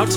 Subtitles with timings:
[0.00, 0.14] out.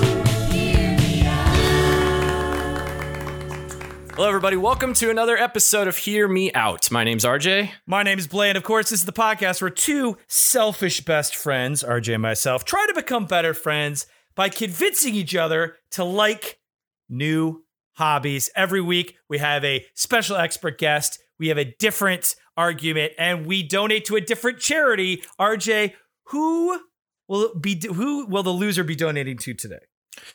[4.16, 4.56] Hello, everybody.
[4.56, 6.90] Welcome to another episode of Hear Me Out.
[6.90, 7.72] My name's RJ.
[7.86, 8.48] My name is Bley.
[8.48, 12.64] and of course, this is the podcast where two selfish best friends, RJ and myself,
[12.64, 16.60] try to become better friends by convincing each other to like
[17.10, 17.66] new
[17.96, 18.50] hobbies.
[18.56, 23.64] Every week, we have a special expert guest, we have a different argument, and we
[23.64, 25.24] donate to a different charity.
[25.38, 25.94] RJ,
[26.28, 26.80] who
[27.28, 29.80] will be who will the loser be donating to today?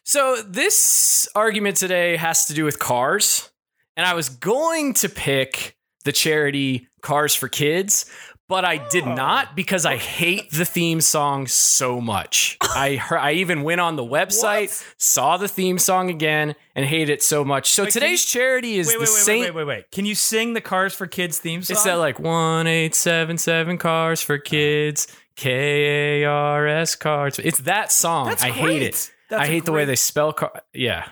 [0.05, 3.51] So, this argument today has to do with cars.
[3.97, 8.07] And I was going to pick the charity Cars for Kids,
[8.49, 9.15] but I did Oh.
[9.15, 12.57] not because I hate the theme song so much.
[12.63, 14.95] I heard, I even went on the website, What?
[14.99, 17.71] saw the theme song again, and hate it so much.
[17.71, 19.41] So Wait, today's charity is Wait, the wait, wait, Saint.
[19.47, 19.91] wait, wait, wait, wait.
[19.91, 21.75] Can you sing the Cars for Kids theme song?
[21.75, 25.09] It's that like one eight seven seven cars for kids,
[25.39, 27.39] K A R S cars.
[27.39, 28.27] It's that song.
[28.27, 29.13] That's I hate it.
[29.31, 30.63] That's I hate the way they spell car.
[30.75, 31.09] Yeah.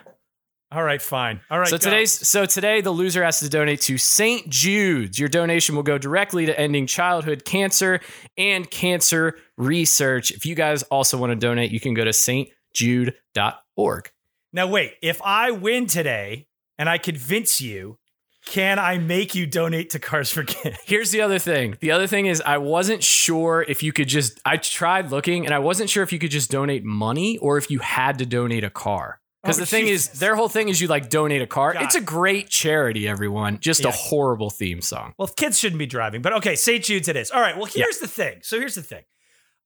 [0.72, 1.42] All right, fine.
[1.48, 1.68] All right.
[1.68, 1.84] So go.
[1.84, 4.48] today's so today the loser has to donate to St.
[4.48, 5.20] Jude's.
[5.20, 8.00] Your donation will go directly to ending childhood cancer
[8.36, 10.32] and cancer research.
[10.32, 14.10] If you guys also want to donate, you can go to stjude.org.
[14.52, 17.98] Now wait, if I win today and I convince you,
[18.46, 20.78] can I make you donate to Cars for Kids?
[20.86, 21.76] Here's the other thing.
[21.80, 25.54] The other thing is I wasn't sure if you could just I tried looking and
[25.54, 28.64] I wasn't sure if you could just donate money or if you had to donate
[28.64, 29.20] a car.
[29.42, 30.12] Because Oh, the thing Jesus.
[30.14, 31.72] is, their whole thing is you like donate a car.
[31.74, 33.58] Got it's a great charity, everyone.
[33.60, 33.88] Just Yeah.
[33.90, 35.12] a horrible theme song.
[35.18, 36.82] Well, kids shouldn't be driving, but okay, St.
[36.82, 37.30] Jude's it is.
[37.30, 37.56] All right.
[37.56, 38.38] Well, here's the thing.
[38.42, 39.02] So here's the thing.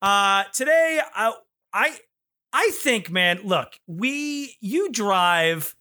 [0.03, 1.33] Uh, today, I,
[1.73, 1.97] I,
[2.53, 3.41] I think, man.
[3.45, 5.75] Look, we, you drive.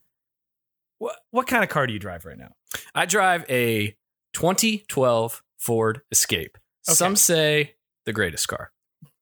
[0.99, 2.51] What, what kind of car do you drive right now?
[2.93, 3.95] I drive a
[4.33, 6.57] 2012 Ford Escape.
[6.87, 6.95] Okay.
[6.95, 8.71] Some say the greatest car.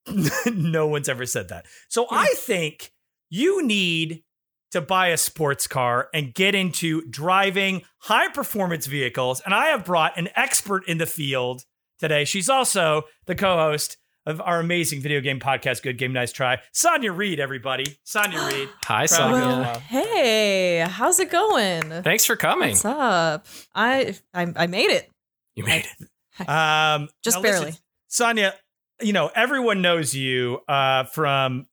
[0.45, 1.65] no one's ever said that.
[1.89, 2.15] So hmm.
[2.15, 2.91] I think
[3.29, 4.23] you need
[4.71, 9.41] to buy a sports car and get into driving high performance vehicles.
[9.41, 11.63] And I have brought an expert in the field
[11.99, 12.25] today.
[12.25, 16.59] She's also the co host of our amazing video game podcast, Good Game Nice Try.
[16.73, 17.97] Sonja Reid, everybody.
[18.05, 18.69] Sonja Reid.
[18.83, 19.31] Hi, Sonja.
[19.31, 22.03] Well, hey, how's it going?
[22.03, 22.71] Thanks for coming.
[22.71, 23.47] What's up?
[23.73, 25.09] I, I I made it.
[25.55, 26.07] You made it.
[26.39, 27.77] Um, Just now listen, barely.
[28.11, 28.53] Sonja,
[29.01, 31.65] you know, everyone knows you uh, from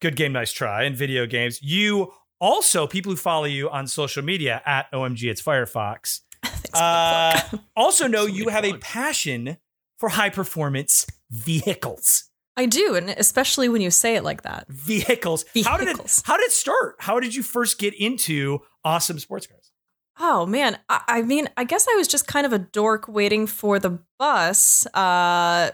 [0.00, 1.60] Good Game Nice Try and video games.
[1.60, 6.70] You also, people who follow you on social media at OMG It's Firefox, Thanks for
[6.70, 7.40] the uh,
[7.76, 9.56] also know you have a passion
[10.02, 12.24] for high performance vehicles.
[12.56, 14.66] I do, and especially when you say it like that.
[14.68, 15.44] Vehicles.
[15.64, 16.96] How did it how did it start?
[16.98, 19.70] How did you first get into awesome sports cars?
[20.18, 23.46] Oh man, I, I mean, I guess I was just kind of a dork waiting
[23.46, 25.70] for the bus uh,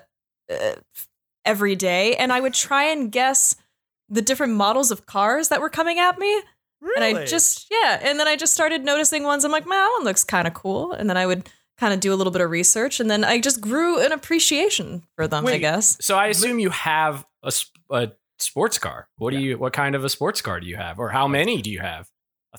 [0.52, 0.74] uh,
[1.46, 3.56] every day, and I would try and guess
[4.10, 6.42] the different models of cars that were coming at me.
[6.96, 7.98] And I just, yeah.
[8.02, 9.44] And then I just started noticing ones.
[9.44, 10.92] I'm like, man, that one looks kind of cool.
[10.92, 13.00] And then I would kind of do a little bit of research.
[13.00, 15.96] And then I just grew an appreciation for them, I guess.
[16.00, 17.52] So I assume you have a,
[17.90, 19.08] a sports car.
[19.16, 19.58] What do you?
[19.58, 22.08] What kind of a sports car do you have, or how many do you have?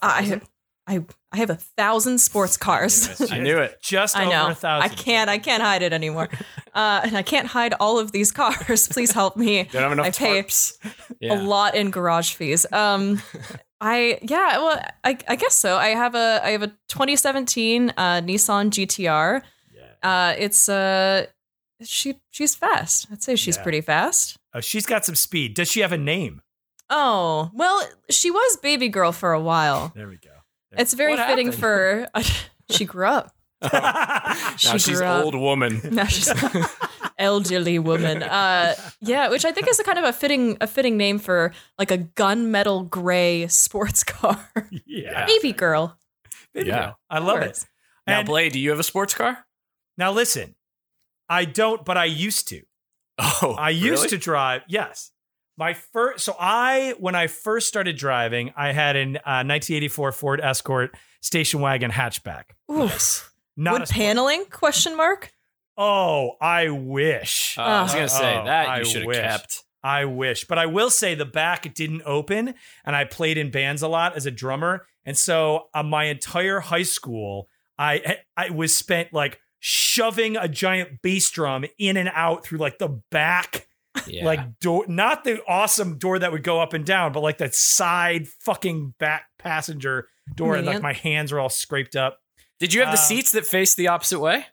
[0.02, 0.42] A I, thousand?
[0.88, 3.22] I, I have a thousand sports cars.
[3.32, 3.78] I knew it.
[3.82, 4.48] just I over know.
[4.50, 4.90] a thousand.
[4.92, 5.30] I can't.
[5.30, 6.30] I can't hide it anymore.
[6.72, 8.88] Uh, and I can't hide all of these cars.
[8.92, 9.64] Please help me.
[9.64, 10.78] Don't have enough I pay tarps.
[10.86, 11.42] A Yeah.
[11.42, 12.72] lot in garage fees.
[12.72, 13.20] Um,
[13.82, 14.58] I yeah.
[14.58, 15.78] Well, I, I guess so.
[15.78, 19.42] I have a I have a 2017 uh, Nissan GTR.
[19.74, 20.10] Yeah.
[20.10, 21.26] Uh, it's uh,
[21.82, 23.08] she she's fast.
[23.12, 23.64] I'd say she's Yeah.
[23.64, 24.36] pretty fast.
[24.54, 25.54] Oh, she's got some speed.
[25.54, 26.42] Does she have a name?
[26.90, 29.92] Oh well, she was baby girl for a while.
[29.96, 30.30] There we go.
[30.72, 31.56] It's very fitting happened?
[31.56, 32.08] for.
[32.72, 33.34] she grew up.
[33.74, 35.26] now She she's grew up.
[35.26, 35.82] old woman.
[35.92, 36.28] Now she's
[37.20, 38.24] elderly woman.
[38.24, 41.52] Uh, yeah, which I think is a kind of a fitting a fitting name for
[41.78, 44.50] like a gunmetal gray sports car.
[44.86, 45.26] yeah.
[45.28, 45.98] Baby girl.
[46.54, 46.80] Baby Yeah.
[46.80, 47.00] girl.
[47.10, 47.66] I love it.
[48.08, 49.46] Now, And- Blade, do you have a sports car?
[49.98, 50.56] Now listen,
[51.28, 52.62] I don't, but I used to.
[53.20, 54.08] Oh, I used really?
[54.10, 54.62] to drive.
[54.70, 55.12] Yes,
[55.58, 56.24] my first.
[56.24, 61.60] So I, when I first started driving, I had an uh, 1984 Ford Escort station
[61.60, 62.44] wagon hatchback.
[62.72, 63.34] Oof.
[63.58, 64.46] Not Wood paneling?
[64.46, 65.34] Question mark.
[65.82, 67.56] Oh, I wish.
[67.58, 69.64] Uh, I was gonna say Oh, that you should have kept.
[69.82, 72.54] I wish, but I will say the back didn't open,
[72.86, 76.60] and I played in bands a lot as a drummer, and so uh, my entire
[76.60, 77.48] high school,
[77.78, 82.78] I I was spent like shoving a giant bass drum in and out through like
[82.78, 83.68] the back
[84.08, 84.26] Yeah.
[84.26, 87.54] like door not the awesome door that would go up and down but like that
[87.54, 92.20] side fucking back passenger door and like my hands were all scraped up
[92.62, 94.46] Did you have the uh, seats that face the opposite way?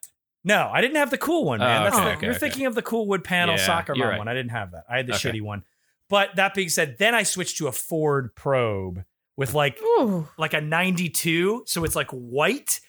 [0.47, 2.39] No i didn't have the cool one man Oh, okay, the- okay, you're okay.
[2.39, 4.17] thinking of the cool wood panel Yeah, soccer mom right.
[4.17, 5.29] one i didn't have that i had the Okay.
[5.31, 5.63] shitty one
[6.09, 9.03] But that being said, then I switched to a Ford Probe
[9.35, 10.25] with like Ooh.
[10.37, 12.79] like a 92, so it's like white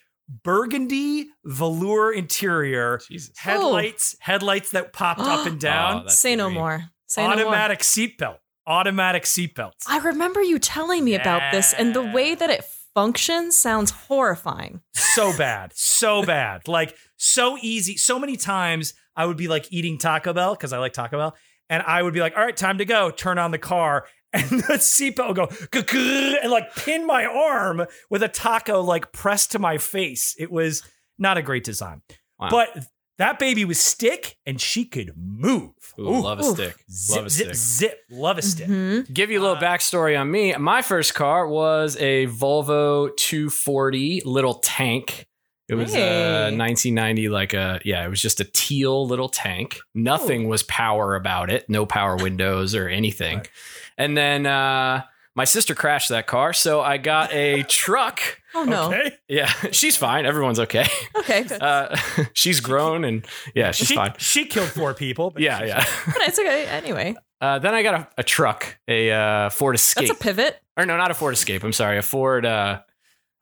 [0.45, 3.37] burgundy velour interior, Jesus.
[3.37, 6.85] headlights, headlights that popped up and Oh, down, that's Say no more.
[7.07, 7.47] Say no more.
[7.47, 9.83] automatic seatbelt, automatic seatbelts.
[9.89, 12.65] I remember you telling me about this, and the way that it
[12.99, 14.81] functions sounds horrifying.
[14.93, 16.67] so bad, so bad.
[16.67, 17.97] Like so easy.
[17.97, 21.37] So many times I would be like eating Taco Bell because I like Taco Bell,
[21.71, 24.45] and I would be like, "All right, time to go." Turn on the car, and
[24.51, 29.53] the seatbelt would go "Gah-gah," and like pin my arm with a taco like pressed
[29.53, 30.35] to my face.
[30.39, 30.83] It was
[31.19, 32.03] not a great design,
[32.41, 32.49] Wow.
[32.51, 32.85] but
[33.19, 35.73] that baby was stick, and she could move.
[35.99, 36.55] Ooh, love a Ooh.
[36.55, 36.77] stick.
[36.91, 37.55] Zip, love a zip, stick.
[37.57, 37.99] zip.
[38.11, 38.69] Love a stick.
[38.69, 39.13] Mhm.
[39.13, 40.55] Give you a little Uh, backstory on me.
[40.57, 45.27] My first car was a Volvo 240 little tank.
[45.69, 46.57] It was uh, Hey.
[46.57, 49.81] 1990, like a yeah, it was just a teal little tank.
[49.95, 53.39] Nothing was power about it, no power windows or anything.
[53.39, 53.51] Right.
[53.99, 55.03] And then uh,
[55.39, 58.21] my sister crashed that car, so I got a truck.
[58.55, 58.89] Oh no.
[58.89, 58.99] Okay.
[58.99, 59.17] Okay.
[59.29, 60.27] Yeah, she's fine.
[60.27, 60.87] Everyone's okay.
[61.27, 61.53] good.
[61.63, 61.97] Uh,
[62.35, 63.25] she's grown and
[63.55, 64.13] yeah, she's she, fine.
[64.19, 65.31] she killed four people.
[65.31, 65.85] but Yeah, she's yeah.
[66.07, 66.67] but it's okay.
[66.67, 70.09] Anyway, Uh, then I got a, a truck, a uh, Ford Escape.
[70.09, 70.61] that's a pivot.
[70.77, 71.63] or no, not a Ford Escape.
[71.63, 72.45] I'm sorry, a Ford.
[72.45, 72.81] Uh,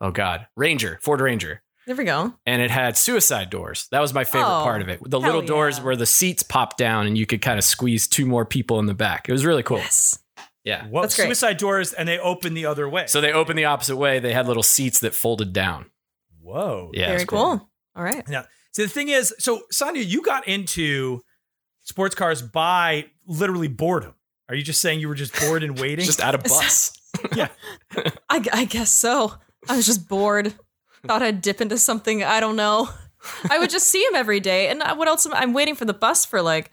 [0.00, 2.34] oh God, Ranger, Ford Ranger, There we go.
[2.44, 3.88] and it had suicide doors.
[3.93, 5.00] That was my favorite Oh, part of it.
[5.02, 5.84] The hell little doors yeah.
[5.84, 8.87] where the seats popped down, and you could kind of squeeze two more people in
[8.87, 9.28] the back.
[9.28, 9.78] It was really cool.
[9.78, 10.19] Yes.
[10.66, 10.86] Yeah.
[10.90, 11.26] Well, That's great.
[11.26, 13.06] suicide doors, and they open the other way.
[13.06, 14.18] So they open the opposite way.
[14.18, 15.86] They had little seats that folded down.
[16.42, 16.90] whoa.
[16.92, 17.70] Yeah, Very it's cool.
[17.94, 18.26] All right.
[18.28, 21.20] Now, so the thing is, so Sonja, you got into
[21.84, 24.14] sports cars by literally boredom.
[24.48, 26.04] Are you just saying you were just bored and waiting?
[26.04, 26.92] Just at a bus.
[27.32, 27.48] I,
[28.52, 29.34] I guess so.
[29.69, 30.52] I was just bored.
[31.06, 32.22] Thought I'd dip into something.
[32.24, 32.88] I don't know.
[33.48, 34.69] I would just see him every day.
[34.69, 35.24] And what else?
[35.26, 36.70] am- I'm waiting for the bus for like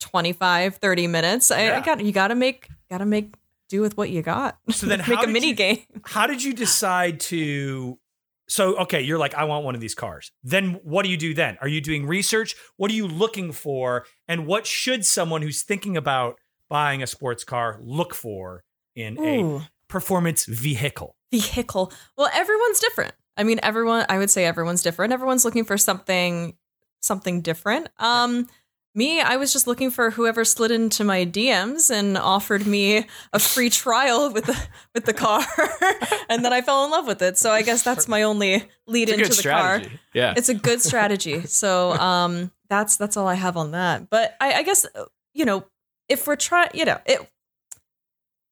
[0.00, 1.50] 25, 30 minutes.
[1.50, 1.78] I, Yeah.
[1.78, 2.12] I got you.
[2.12, 2.68] Got to make.
[2.90, 3.34] Got to make
[3.68, 4.58] do with what you got.
[4.70, 5.78] So then make how a mini you- game.
[6.04, 7.98] How did you decide to?
[8.46, 10.30] So okay, you're like, I want one of these cars.
[10.42, 11.56] Then what do you do then?
[11.62, 12.54] Are you doing research?
[12.76, 14.04] What are you looking for?
[14.28, 16.36] And what should someone who's thinking about
[16.68, 18.62] buying a sports car look for
[18.94, 21.16] in a performance vehicle?
[21.30, 21.90] vehicle.
[22.18, 23.14] Well, everyone's different.
[23.36, 24.04] I mean, everyone.
[24.10, 25.14] I would say everyone's different.
[25.14, 26.54] Everyone's looking for something,
[27.00, 27.88] something different.
[27.98, 28.46] Um,
[28.94, 33.38] me, I was just looking for whoever slid into my DMs and offered me a
[33.38, 34.58] free trial with the
[34.94, 35.44] with the car,
[36.28, 37.36] and then I fell in love with it.
[37.36, 39.82] So I guess that's my only lead It's a into good the car.
[40.12, 40.34] Yeah.
[40.36, 41.42] It's a good strategy.
[41.46, 44.08] So um, that's that's all I have on that.
[44.10, 45.64] But I, I guess uh, you know
[46.08, 47.18] if we're trying, you know, it,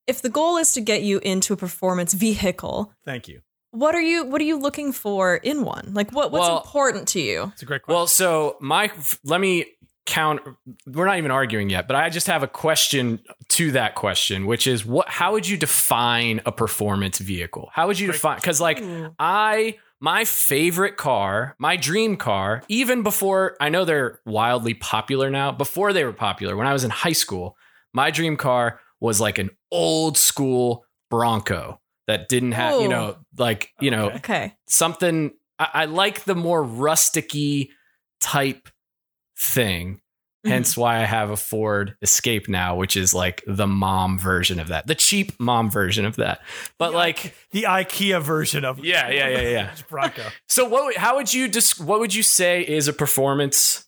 [0.07, 3.43] if the goal is to get you into a performance vehicle, Thank you.
[3.71, 5.93] what are you what are you looking for in one?
[5.95, 7.53] Like what what's Well- important to you?
[7.53, 7.97] It's a great question.
[7.97, 8.91] Well, so my
[9.25, 9.67] let me
[10.07, 10.41] count.
[10.87, 13.21] We're not even arguing yet, but I just have a question
[13.51, 15.09] to that question, which is what?
[15.09, 17.71] How would you define a performance vehicle?
[17.73, 18.37] How would you define?
[18.37, 18.83] Because like
[19.19, 25.53] I, my favorite car, my dream car, even before I know they're wildly popular now.
[25.53, 27.57] Before they were popular, when I was in high school,
[27.93, 33.71] my dream car was like an old school Bronco that didn't have, you know, like
[33.81, 34.17] you know Okay.
[34.17, 34.55] Okay.
[34.67, 37.69] something I, I like the more rusticy
[38.21, 38.69] type
[39.43, 39.97] thing.
[40.45, 40.51] Mm-hmm.
[40.51, 44.69] Hence why I have a Ford Escape now, which is like the mom version of
[44.69, 46.41] that, the cheap mom version of that.
[46.79, 49.71] But The like, the IKEA version of Yeah, yeah, yeah, yeah.
[49.89, 50.23] Bronco.
[50.49, 50.85] so what?
[50.87, 51.81] would- How would you just?
[51.81, 53.87] What would you say is a performance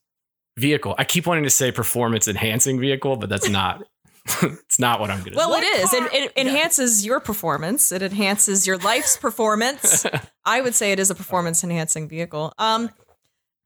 [0.56, 0.94] vehicle?
[0.96, 3.82] I keep wanting to say performance enhancing vehicle, but that's not.
[4.42, 5.37] it's not what I'm gonna.
[5.37, 5.92] Well, What it is.
[5.92, 7.90] It, it enhances your performance.
[7.92, 10.06] It enhances your life's performance.
[10.46, 12.52] I would say it is a performance enhancing vehicle.
[12.58, 12.90] Um,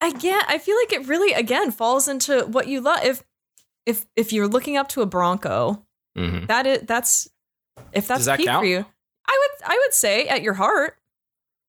[0.01, 3.01] again, I feel like it really again falls into what you love.
[3.05, 3.23] If
[3.87, 5.85] if if you're looking up to a Bronco,
[6.17, 6.23] say.
[6.23, 6.47] Mhm.
[6.49, 7.29] that is that's
[7.93, 8.63] if that's Does that peak count?
[8.63, 8.85] for you.
[9.27, 10.97] I would I would say at your heart,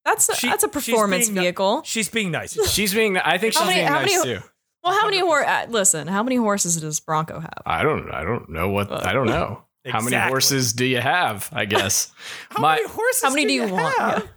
[0.06, 1.82] that's a, She- that's a performance being- vehicle.
[1.86, 2.54] She's being nice.
[2.72, 3.18] She's being.
[3.18, 4.44] I think How she's many- being how nice many- too.
[4.84, 5.46] Well, how many horse?
[5.46, 7.62] Uh, listen, how many horses does Bronco have?
[7.66, 8.10] I don't.
[8.12, 8.90] I don't know what.
[9.06, 9.64] I don't know.
[9.86, 11.50] How many horses do you have?
[11.52, 12.12] I guess.
[12.50, 13.22] How My- many horses?
[13.24, 13.98] How many do you want?
[13.98, 14.28] have?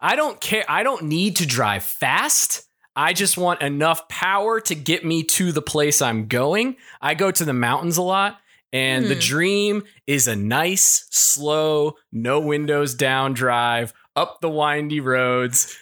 [0.00, 0.64] I don't care.
[0.68, 2.66] I don't need to drive fast.
[2.94, 6.76] I just want enough power to get me to the place I'm going.
[7.00, 8.38] I go to the mountains a lot,
[8.72, 9.20] and the Hmm.
[9.20, 15.74] dream is a nice, slow, no windows down drive up the windy roads.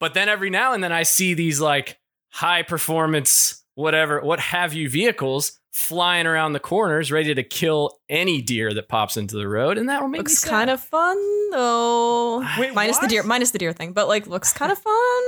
[0.00, 1.98] But then every now and then I see these like
[2.30, 8.40] high performance, whatever, what have you vehicles flying around the corners, ready to kill any
[8.40, 11.16] deer that pops into the road, and that'll make Looks kind of fun
[11.50, 12.42] though.
[12.58, 15.22] Wait, minus the deer, minus the deer thing, but like looks kind of fun.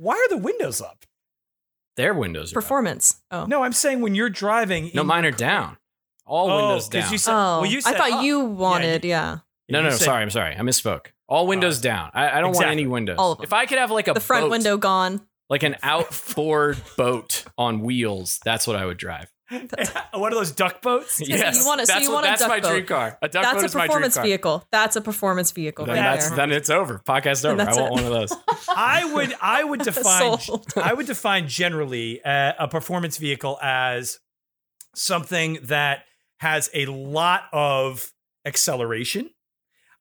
[0.00, 1.04] Why are the windows up?
[1.96, 2.62] Their windows are up.
[2.64, 3.20] Performance.
[3.30, 4.90] Oh, No, I'm saying when you're driving.
[4.94, 5.76] No, mine are car- down.
[6.24, 7.12] All Oh, windows 'cause down.
[7.12, 8.22] you said- oh, well, you I thought up.
[8.22, 9.38] you Yeah, wanted, yeah.
[9.68, 9.96] no, no, no.
[9.96, 10.54] said- Sorry, I'm sorry.
[10.56, 11.08] I misspoke.
[11.28, 12.10] All uh, windows down.
[12.14, 13.16] I, I don't want any windows.
[13.18, 13.44] All of them.
[13.44, 15.20] If I could have like a The front boat, window gone.
[15.50, 19.30] like an outboard boat on wheels, that's what I would drive.
[20.14, 21.20] One of those duck boats.
[21.20, 23.18] Yes, you wanna- so that's you what, want a that's duck my dream car.
[23.20, 24.24] A duck That's boat a is my dream performance car.
[24.24, 24.64] vehicle.
[24.70, 25.86] That's a performance vehicle.
[25.86, 26.36] Then right that's there.
[26.36, 27.00] then it's over.
[27.06, 27.60] Podcast over.
[27.60, 27.90] I want it.
[27.90, 28.32] one of those.
[28.68, 30.38] I would I would define
[30.76, 34.20] I would define generally uh, a performance vehicle as
[34.94, 36.04] something that
[36.38, 38.12] has a lot of
[38.44, 39.30] acceleration.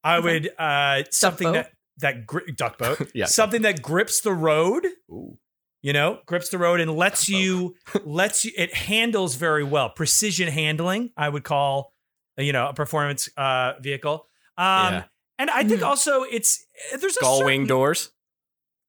[0.03, 0.23] I Okay.
[0.33, 1.53] would uh something boat?
[1.53, 3.25] that that gri- duck boat, Yeah.
[3.25, 4.85] something that grips the road.
[5.11, 5.37] Ooh.
[5.81, 8.51] You know, grips the road and lets you lets you.
[8.57, 9.89] It handles very well.
[9.89, 11.93] Precision handling, I would call,
[12.37, 14.27] you know, a performance uh vehicle.
[14.57, 15.03] Um, Yeah.
[15.37, 15.87] and I think Mhm.
[15.87, 16.65] also it's
[16.99, 18.09] there's a Gull wing doors.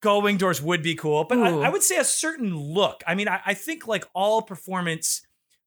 [0.01, 3.03] gull wing doors would be cool, but I, I would say a certain look.
[3.07, 5.21] I mean, I, I think like all performance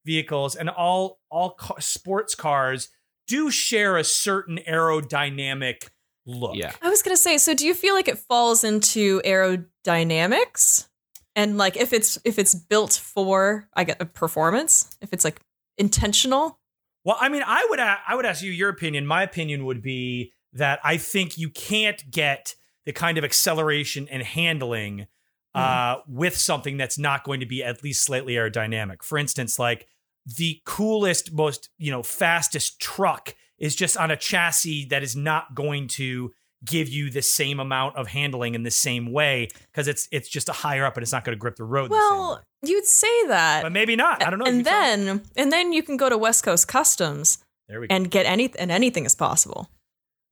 [0.04, 2.90] vehicles and all all ca- sports cars
[3.26, 5.88] do share a certain aerodynamic
[6.26, 6.56] look.
[6.56, 6.72] Yeah.
[6.82, 10.88] I was gonna say, so do you feel like it falls into aerodynamics?
[11.36, 15.40] And like if it's if it's built for I get a performance, if it's like
[15.78, 16.58] intentional.
[17.04, 19.06] Well, I mean, I would a- I would ask you your opinion.
[19.06, 24.22] My opinion would be that I think you can't get the kind of acceleration and
[24.22, 25.06] handling
[25.54, 29.02] uh, with something that's not going to be at least slightly aerodynamic.
[29.04, 29.86] For instance, like
[30.26, 35.54] the coolest, most you know, fastest truck is just on a chassis that is not
[35.54, 36.32] going to
[36.64, 40.48] give you the same amount of handling in the same way because it's it's just
[40.48, 41.90] a higher up and it's not going to grip the road.
[41.90, 41.94] the.
[41.94, 43.62] Well, you'd say that.
[43.62, 44.22] but maybe not.
[44.24, 44.46] I don't know.
[44.46, 47.94] And then and then you can go to West Coast Customs there we go.
[47.94, 49.68] and get any and anything is possible.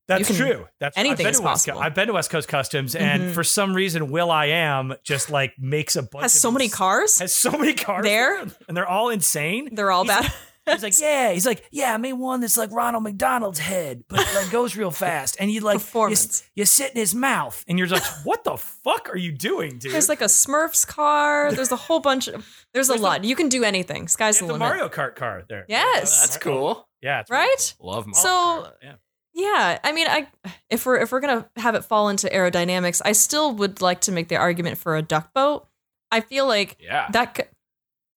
[0.09, 0.67] That's can- true.
[0.81, 1.87] That's anything I've been is to West Co- possible.
[1.87, 3.35] I've been to West Coast Customs, and Mhm.
[3.35, 6.23] for some reason, will.i.am just like makes a bunch.
[6.23, 7.21] Has of so many cars.
[7.21, 8.41] Has so many cars There?
[8.41, 9.69] and they're all insane.
[9.75, 10.33] They're all He's- bad.
[10.71, 11.33] He's like, yeah.
[11.33, 11.93] He's like, yeah.
[11.95, 15.51] I made one that's like Ronald McDonald's head, but it like goes real fast, and
[15.51, 16.43] you like you, Performance.
[16.55, 19.93] you sit in his mouth, and you're like, what the fuck are you doing, dude?
[19.93, 21.53] There's like a Smurfs car.
[21.53, 22.35] There's a whole bunch of.
[22.73, 23.25] There's a There's the- lot.
[23.25, 24.09] you can do anything.
[24.09, 24.69] Sky's the have the limit.
[24.69, 25.65] Mario Kart car there.
[25.69, 26.17] Yes.
[26.19, 26.89] Oh, that's cool.
[27.01, 27.75] Yeah, it's really Right?
[27.81, 28.23] Love Mario.
[28.23, 28.73] So- cool.
[28.83, 28.95] yeah.
[29.35, 30.29] Yeah, I mean, I
[30.69, 34.13] if we're if we're gonna have it fall into aerodynamics, I still would like to
[34.13, 35.67] make the argument for a duck boat.
[36.11, 37.09] I feel like Yeah.
[37.13, 37.45] that c-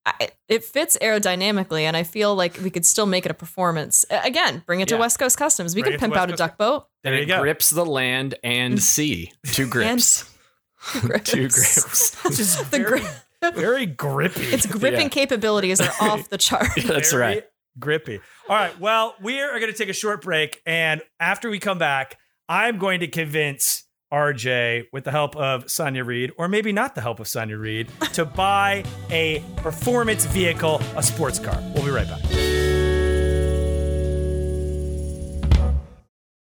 [0.06, 4.06] I, it fits aerodynamically, and I feel like we could still make it a performance.
[4.10, 5.00] Again, bring it to Yeah.
[5.02, 5.76] West Coast Customs.
[5.76, 6.88] We Bring could pimp West out a duck boat.
[7.04, 7.42] There and you it go.
[7.42, 9.32] grips the land and sea.
[9.48, 10.32] Two grips.
[11.02, 11.32] Grips.
[11.32, 12.16] Two grips.
[12.38, 14.44] Just The very, gri- very grippy.
[14.44, 15.10] its gripping Yeah.
[15.10, 16.68] capabilities are off the chart.
[16.86, 17.44] That's Very right.
[17.80, 18.20] Grippy.
[18.48, 18.80] All right.
[18.80, 20.62] Well, we are going to take a short break.
[20.68, 23.85] And after we come back, I'm going to convince
[24.16, 27.90] RJ, with the help of Sonja Reid, or maybe not the help of Sonja Reid,
[28.14, 31.62] to buy a performance vehicle, a sports car.
[31.76, 32.22] We'll be right back.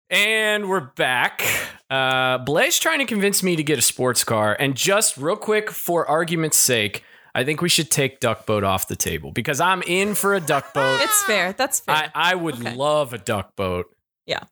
[0.09, 1.43] And we're back.
[1.91, 4.57] Uh, Blaze trying to convince me to get a sports car.
[4.59, 7.03] And just real quick, for argument's sake,
[7.35, 10.41] I think we should take duck boat off the table because I'm in for a
[10.41, 11.01] duck boat.
[11.03, 11.53] It's fair.
[11.53, 12.11] That's fair.
[12.15, 12.75] I, I would Okay.
[12.77, 13.87] love a duck boat.
[14.27, 14.45] Yeah.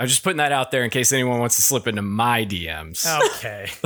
[0.00, 3.06] I'm just putting that out there in case anyone wants to slip into my DMs.
[3.36, 3.66] Okay.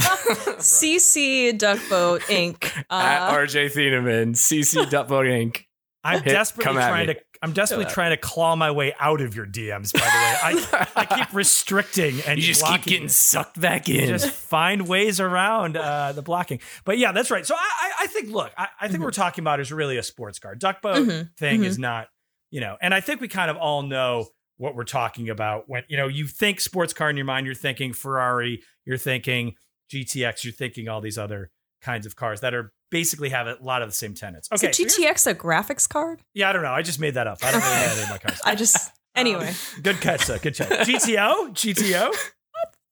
[0.58, 2.64] CC Duck Boat Inc.
[2.90, 5.64] At Uh, RJ Thieneman, CC Duck Boat Inc.
[6.02, 7.16] I'm Hit- desperately trying to.
[7.42, 9.92] I'm desperately trying to claw my way out of your DMs.
[9.92, 13.08] By the way, I, I keep restricting and You just keep getting you.
[13.08, 14.08] sucked back in.
[14.08, 16.60] just find ways around uh, the blocking.
[16.86, 17.44] But yeah, that's right.
[17.44, 19.98] So I, I, I think, look, I, I think what we're talking about is really
[19.98, 20.54] a sports car.
[20.54, 21.36] Duck boat Mhm.
[21.36, 21.64] thing Mhm.
[21.66, 22.08] is not,
[22.50, 25.82] you know, and I think we kind of all know what we're talking about when,
[25.88, 29.54] you know, you think sports car in your mind, you're thinking Ferrari, you're thinking
[29.92, 31.50] GTX, you're thinking all these other
[31.82, 34.48] kinds of cars that are basically have a lot of the same tenets.
[34.52, 34.68] Okay.
[34.70, 36.20] is so a here's- GTX a graphics card?
[36.34, 36.72] yeah, I don't know.
[36.72, 37.38] I just made that up.
[37.42, 38.40] I don't really know any of my cars.
[38.44, 39.48] I just anyway.
[39.48, 40.38] Um, good catch, though.
[40.38, 40.68] Good catch.
[40.86, 41.50] GTO?
[41.50, 42.14] GTO?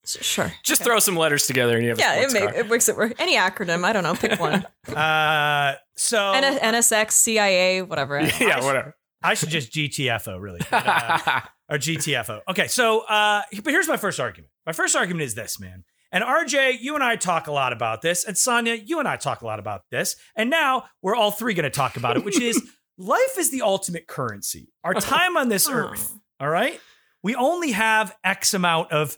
[0.05, 0.51] Sure.
[0.63, 0.89] just Okay.
[0.89, 2.55] throw some letters together and you have Yeah, a it, sports may, car.
[2.55, 2.89] it works.
[2.89, 3.13] It work.
[3.19, 4.15] Any acronym, I don't know.
[4.15, 4.65] Pick one.
[4.93, 8.19] Uh, so N- NSX, CIA, whatever.
[8.41, 8.95] yeah, whatever.
[9.23, 10.59] I should just GTFO, really.
[10.69, 12.41] But, uh, or GTFO.
[12.49, 14.51] Okay, so uh but here's my first argument.
[14.65, 15.83] My first argument is this, man.
[16.11, 19.15] And RJ, you and I talk a lot about this, and Sonia, you and I
[19.17, 22.23] talk a lot about this, and now we're all three going to talk about it,
[22.23, 22.61] which is
[22.99, 24.71] life is the ultimate currency.
[24.83, 26.79] Our time on this earth, all right?
[27.23, 29.17] We only have X amount of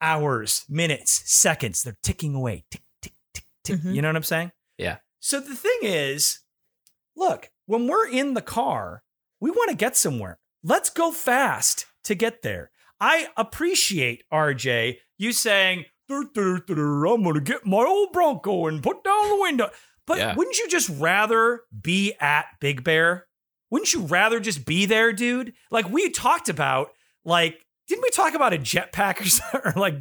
[0.00, 1.82] hours, minutes, seconds.
[1.82, 2.64] They're ticking away.
[2.70, 3.80] Tick, tick, tick, tick.
[3.80, 3.94] Mhm.
[3.94, 4.52] You know what I'm saying?
[4.78, 4.98] Yeah.
[5.20, 6.40] So the thing is,
[7.16, 9.02] look, when we're in the car,
[9.40, 10.38] we want to get somewhere.
[10.62, 12.70] Let's go fast to get there.
[13.00, 18.82] I appreciate RJ you saying, "Dur, dur, dur, "I'm gonna get my old Bronco and
[18.82, 19.70] put down the window."
[20.06, 20.34] But Yeah.
[20.34, 23.26] wouldn't you just rather be at Big Bear
[23.68, 25.52] wouldn't you rather just be there, dude?
[25.72, 26.90] Like we talked about,
[27.24, 29.94] like didn't we talk about a jetpack or, something, or like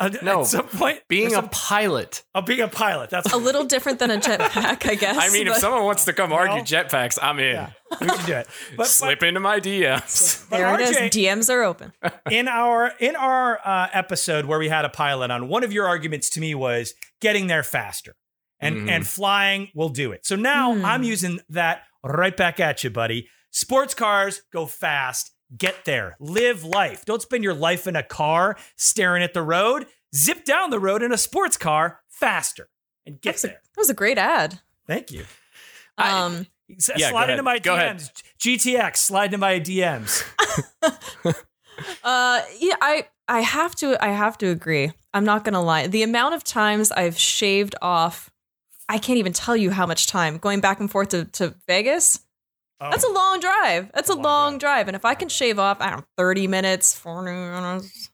[0.00, 2.24] a, No, at some point Being or a pilot.
[2.34, 3.10] oh, being a pilot?
[3.10, 5.16] That's a little different than a jetpack, I guess.
[5.18, 7.54] I mean, if someone wants to come argue Well, jetpacks, I'm in.
[7.54, 8.46] yeah, we should do it.
[8.76, 10.48] But, Slip into my DMs.
[10.50, 10.96] but, there but it is.
[11.14, 11.92] DMs are open.
[12.30, 15.86] in our in our uh, episode where we had a pilot on, one of your
[15.86, 18.16] arguments to me was getting there faster,
[18.58, 18.90] and Mhm.
[18.90, 20.24] and flying will do it.
[20.26, 20.84] So now Hmm.
[20.84, 23.28] I'm using that right back at you, buddy.
[23.50, 25.32] Sports cars go fast.
[25.56, 26.16] Get there.
[26.20, 27.04] Live life.
[27.04, 29.86] Don't spend your life in a car staring at the road.
[30.14, 32.68] Zip down the road in a sports car faster
[33.06, 33.60] and get That's a- there.
[33.74, 34.60] That was a great ad.
[34.86, 35.24] Thank you.
[35.98, 36.46] I- Um,
[36.78, 37.96] S- Yeah, slide into my Go ahead.
[37.98, 38.22] DMs.
[38.38, 38.96] GTX.
[38.98, 40.22] Slide into my DMs.
[42.04, 44.92] Uh, yeah, I I have to I have to agree.
[45.14, 45.86] I'm not gonna lie.
[45.86, 48.30] The amount of times I've shaved off,
[48.88, 52.20] I can't even tell you how much time going back and forth to, to Vegas.
[52.80, 53.90] Oh, That's a long drive.
[53.92, 54.88] That's a Long long, drive.
[54.88, 58.10] And if I can shave off, I don't know, 30 minutes, 40 minutes,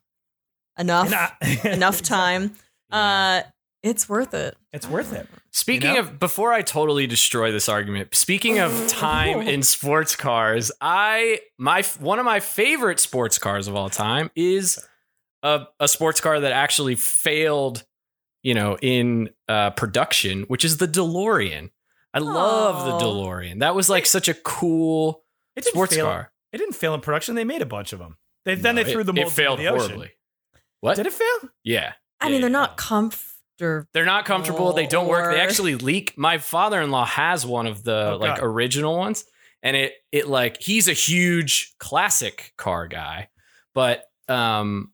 [0.77, 1.29] enough, Nah.
[1.69, 2.55] enough time,
[2.91, 3.41] uh,
[3.83, 4.57] it's worth it.
[4.73, 5.27] it's worth it.
[5.51, 5.99] Speaking You know?
[6.09, 11.83] of, before I totally destroy this argument, speaking of time in sports cars, I my
[11.99, 14.83] one of my favorite sports cars of all time is
[15.43, 17.85] a, a sports car that actually failed,
[18.43, 21.69] you know, in uh, production, which is the DeLorean.
[22.17, 23.59] I love the DeLorean.
[23.59, 25.23] That was like such a cool
[25.55, 26.05] It didn't sports fail.
[26.05, 26.31] car.
[26.51, 27.35] It didn't fail in production.
[27.35, 28.17] They made a bunch of them.
[28.45, 30.09] They, then No, they threw it- the It failed into the ocean.
[30.81, 30.95] What?
[30.95, 31.49] Did it fail?
[31.63, 31.93] Yeah.
[32.21, 33.33] I Yeah, mean, they're not comfortable.
[33.59, 34.73] They're not comfortable.
[34.73, 35.31] They don't work.
[35.33, 36.15] They actually leak.
[36.17, 39.25] My father-in-law has one of the Oh, like original ones,
[39.63, 43.29] and it it like he's a huge classic car guy,
[43.73, 44.91] but um,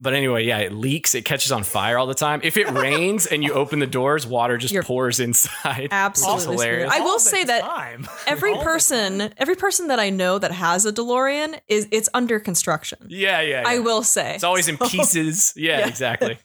[0.00, 1.14] but anyway, yeah, it leaks.
[1.14, 2.40] It catches on fire all the time.
[2.44, 5.88] If it rains and you open the doors, water just You're pours inside.
[5.90, 6.92] Absolutely which is hilarious.
[6.92, 8.06] I will All the say that time.
[8.26, 12.38] Every All person, every person that I know that has a DeLorean is it's under
[12.40, 12.98] construction.
[13.08, 13.68] yeah, yeah, yeah.
[13.68, 15.52] I will say It's always in So- pieces.
[15.56, 15.88] Yeah, Yeah.
[15.88, 16.38] exactly.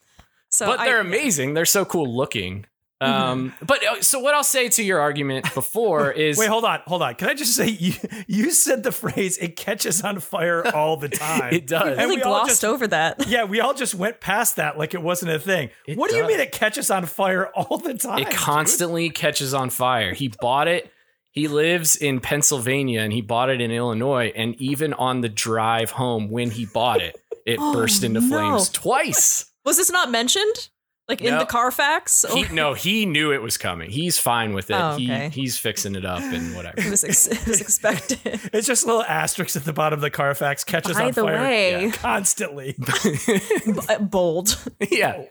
[0.49, 1.53] So but they're amazing.
[1.53, 2.65] They're so cool looking.
[3.01, 3.23] Mm-hmm.
[3.23, 6.81] Um, but uh, so what I'll say to your argument before is Wait, hold on,
[6.85, 7.15] hold on.
[7.15, 7.93] Can I just say you
[8.27, 11.51] you said the phrase "it catches on fire all the time"?
[11.53, 11.97] it does.
[11.97, 13.27] And really we all glossed just- over that.
[13.27, 15.69] yeah, we all just went past that like it wasn't a thing.
[15.87, 18.19] It what do you mean it catches on fire all the time?
[18.19, 18.35] It dude?
[18.35, 20.13] constantly catches on fire.
[20.13, 20.91] He bought it.
[21.31, 24.33] He lives in Pennsylvania and he bought it in Illinois.
[24.35, 28.27] And even on the drive home when he bought it, it Oh, burst into no.
[28.27, 29.45] flames twice.
[29.63, 30.69] Was this not mentioned?
[31.11, 31.39] Like in No.
[31.39, 32.25] the Carfax?
[32.33, 32.53] He, oh.
[32.53, 33.89] no, he knew it was coming.
[33.91, 34.75] He's fine with it.
[34.75, 35.29] Oh, okay.
[35.29, 36.75] he, he's fixing it up and whatever.
[36.81, 38.19] it was, ex- it was expected.
[38.53, 41.21] It's just a little asterisk at the bottom of the Carfax catches By on the
[41.23, 42.75] fire way, constantly.
[42.79, 44.57] b- bold.
[44.89, 45.23] yeah.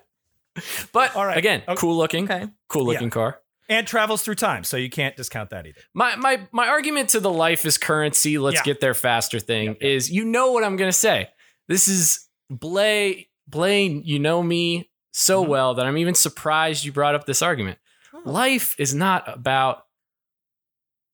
[0.92, 1.38] But All right.
[1.38, 1.76] again, Okay.
[1.80, 2.46] cool looking, Okay.
[2.68, 3.10] cool looking Yeah.
[3.10, 3.40] car.
[3.68, 5.80] and travels through time, so you can't discount that either.
[5.94, 8.36] My my my argument to the life is currency.
[8.36, 8.62] Let's Yeah.
[8.64, 9.88] get there faster thing Yeah, yeah.
[9.96, 11.28] is you know what I'm gonna say.
[11.68, 14.02] This is Bley Blaine.
[14.04, 15.48] You know me so Mhm.
[15.48, 17.78] well that I'm even surprised you brought up this argument.
[18.14, 18.22] Oh.
[18.24, 19.84] Life is not about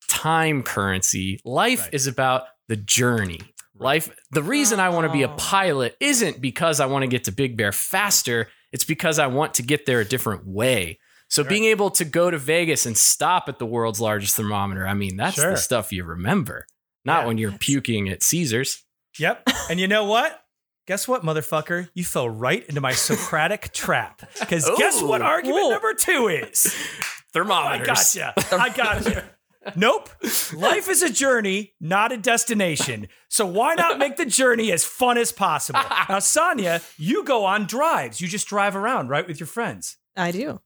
[0.07, 1.39] time currency.
[1.43, 1.93] Life Right.
[1.93, 3.41] is about the journey.
[3.79, 4.09] Life.
[4.31, 5.35] The reason I want to be a Oh.
[5.37, 8.49] pilot isn't because I want to get to Big Bear faster.
[8.71, 10.99] It's because I want to get there a different way.
[11.29, 11.49] So Right.
[11.49, 15.17] being able to go to Vegas and stop at the world's largest thermometer, I mean,
[15.17, 15.51] that's Sure.
[15.51, 16.65] the stuff you remember.
[17.05, 17.27] Not Yeah.
[17.27, 18.83] when you're puking at Caesars.
[19.19, 19.43] Yep.
[19.69, 20.41] And you know what?
[20.87, 21.89] Guess what, motherfucker?
[21.93, 24.21] You fell right into my Socratic trap.
[24.39, 24.77] Because oh.
[24.77, 25.69] guess what argument Whoa.
[25.71, 26.63] number two is?
[27.33, 27.87] Thermometers.
[28.15, 28.33] I gotcha.
[28.55, 29.29] I gotcha.
[29.75, 30.09] Nope.
[30.55, 33.09] Life is a journey, not a destination.
[33.27, 35.81] So why not make the journey as fun as possible?
[36.07, 38.21] Now, Sonja, you go on drives.
[38.21, 39.97] You just drive around, right, with your friends.
[40.15, 40.61] I do.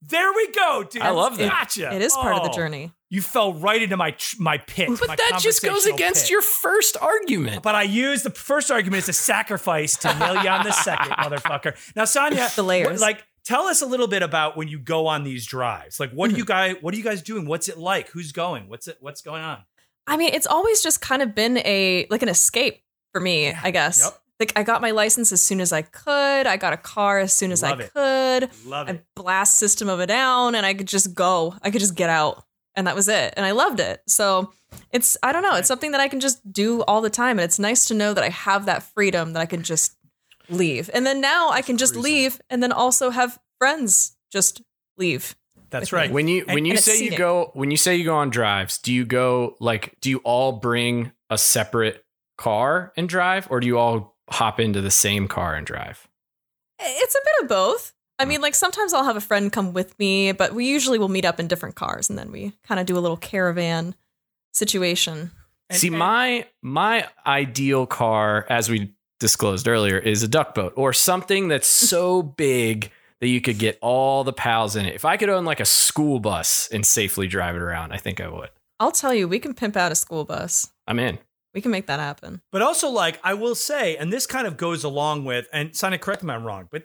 [0.00, 1.02] There we go, dude.
[1.02, 1.50] I love that.
[1.50, 1.94] Gotcha.
[1.94, 2.92] It is part of the Oh, journey.
[3.08, 4.88] You fell right into my my pit.
[4.98, 6.30] But my that just goes against pit.
[6.30, 7.62] your first argument.
[7.62, 11.12] But I used the first argument as a sacrifice to nail you on the second,
[11.18, 11.76] motherfucker.
[11.94, 12.88] Now, Sonja, The layers.
[12.88, 16.00] what- like, tell us a little bit about when you go on these drives.
[16.00, 16.34] Like, what Mm-hmm.
[16.34, 17.46] do you guys, what are you guys doing?
[17.46, 18.08] What's it like?
[18.08, 18.68] Who's going?
[18.68, 18.96] What's it?
[19.00, 19.58] What's going on?
[20.08, 23.70] I mean, it's always just kind of been a like an escape for me, I
[23.70, 24.00] guess.
[24.04, 24.18] Yep.
[24.38, 26.46] Like I got my license as soon as I could.
[26.46, 27.92] I got a car as soon as Love I it.
[27.94, 28.50] could.
[28.66, 29.04] Love I it.
[29.14, 31.54] blast system of it down and I could just go.
[31.62, 32.44] I could just get out.
[32.76, 33.32] And that was it.
[33.36, 34.02] And I loved it.
[34.06, 34.52] So
[34.92, 37.38] it's I don't know, it's something that I can just do all the time.
[37.38, 39.96] And it's nice to know that I have that freedom that I can just
[40.50, 40.90] leave.
[40.92, 42.12] And then now I can just Cruising.
[42.12, 44.62] leave and then also have friends just
[44.98, 45.34] leave.
[45.70, 46.02] That's with me.
[46.06, 46.12] right.
[46.12, 48.30] When you And- when you and say you go when you say you go on
[48.30, 52.04] drives, do you go like do you all bring a separate
[52.38, 56.06] car and drive, or do you all hop into the same car and drive?
[56.78, 57.94] It's a bit of both.
[58.18, 61.08] I mean, like sometimes I'll have a friend come with me, but we usually will
[61.08, 63.94] meet up in different cars and then we kind of do a little caravan
[64.52, 65.30] situation.
[65.72, 71.48] See, my my ideal car, as we disclosed earlier, is a duck boat or something
[71.48, 74.94] that's so big that you could get all the pals in it.
[74.94, 78.20] If I could own like a school bus and safely drive it around, I think
[78.20, 78.50] I would.
[78.78, 80.70] I'll tell you, we can pimp out a school bus.
[80.86, 81.18] I'm in.
[81.54, 82.42] We can make that happen.
[82.52, 85.98] But also, like, I will say, and this kind of goes along with, and Sonja,
[85.98, 86.84] correct me if I'm wrong, but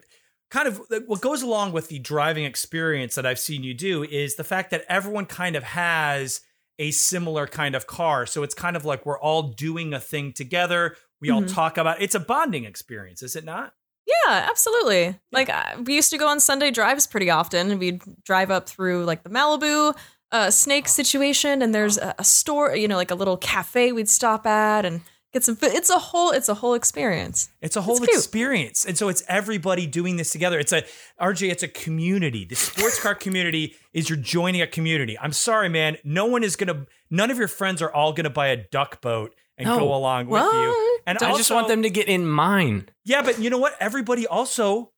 [0.52, 4.36] kind of what goes along with the driving experience that I've seen you do is
[4.36, 6.42] the fact that everyone kind of has
[6.78, 8.26] a similar kind of car.
[8.26, 10.94] So it's kind of like we're all doing a thing together.
[11.22, 11.54] We all Mhm.
[11.54, 13.72] talk about it's a bonding experience, is it not?
[14.06, 15.18] Yeah, absolutely.
[15.30, 18.68] Like uh, we used to go on Sunday drives pretty often, and we'd drive up
[18.68, 19.96] through like the Malibu
[20.32, 24.08] uh, snake situation, and there's a, a store, you know, like a little cafe we'd
[24.10, 25.00] stop at and
[25.32, 25.56] get some.
[25.62, 27.50] It's a whole, it's a whole experience.
[27.60, 28.84] It's a whole It's experience.
[28.84, 30.58] And so it's everybody doing this together.
[30.58, 30.82] It's a
[31.20, 32.44] RJ, it's a community.
[32.44, 35.18] The sports car community is you're joining a community.
[35.18, 35.96] I'm sorry, man.
[36.04, 39.34] No one is gonna none of your friends are all gonna buy a duck boat
[39.58, 39.78] and No.
[39.78, 41.00] go along with you.
[41.06, 42.88] And I just want them to get in mine.
[43.04, 43.76] Yeah, but you know what?
[43.80, 44.92] Everybody also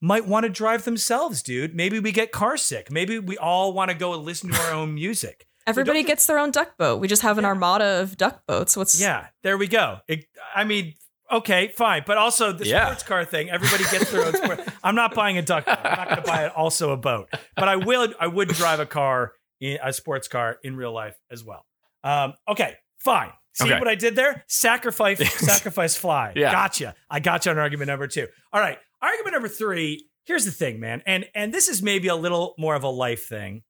[0.00, 1.74] might want to drive themselves, dude.
[1.74, 2.90] Maybe we get car sick.
[2.90, 5.46] Maybe we all want to go and listen to our own music.
[5.66, 7.00] Everybody don't- gets their own duck boat.
[7.00, 7.48] We just have an Yeah.
[7.48, 8.76] armada of duck boats.
[8.76, 10.00] What's Yeah, there we go.
[10.08, 10.94] It, I mean,
[11.30, 12.04] okay, fine.
[12.06, 12.86] But also the Yeah.
[12.86, 14.60] sports car thing, everybody gets their own sport.
[14.84, 15.78] I'm not buying a duck boat.
[15.82, 17.28] I'm not going to buy it also a boat.
[17.56, 21.16] But I will I would drive a car, in, a sports car in real life
[21.30, 21.64] as well.
[22.04, 23.32] Um, okay, fine.
[23.54, 23.78] See Okay.
[23.78, 24.44] what I did there?
[24.48, 26.32] Sacrifice, sacrifice, fly.
[26.36, 26.52] Yeah.
[26.52, 26.94] Gotcha.
[27.10, 28.28] I got you on argument number two.
[28.52, 28.78] All right.
[29.02, 30.08] Argument number three.
[30.26, 31.02] Here's the thing, man.
[31.06, 33.62] And and this is maybe a little more of a life thing.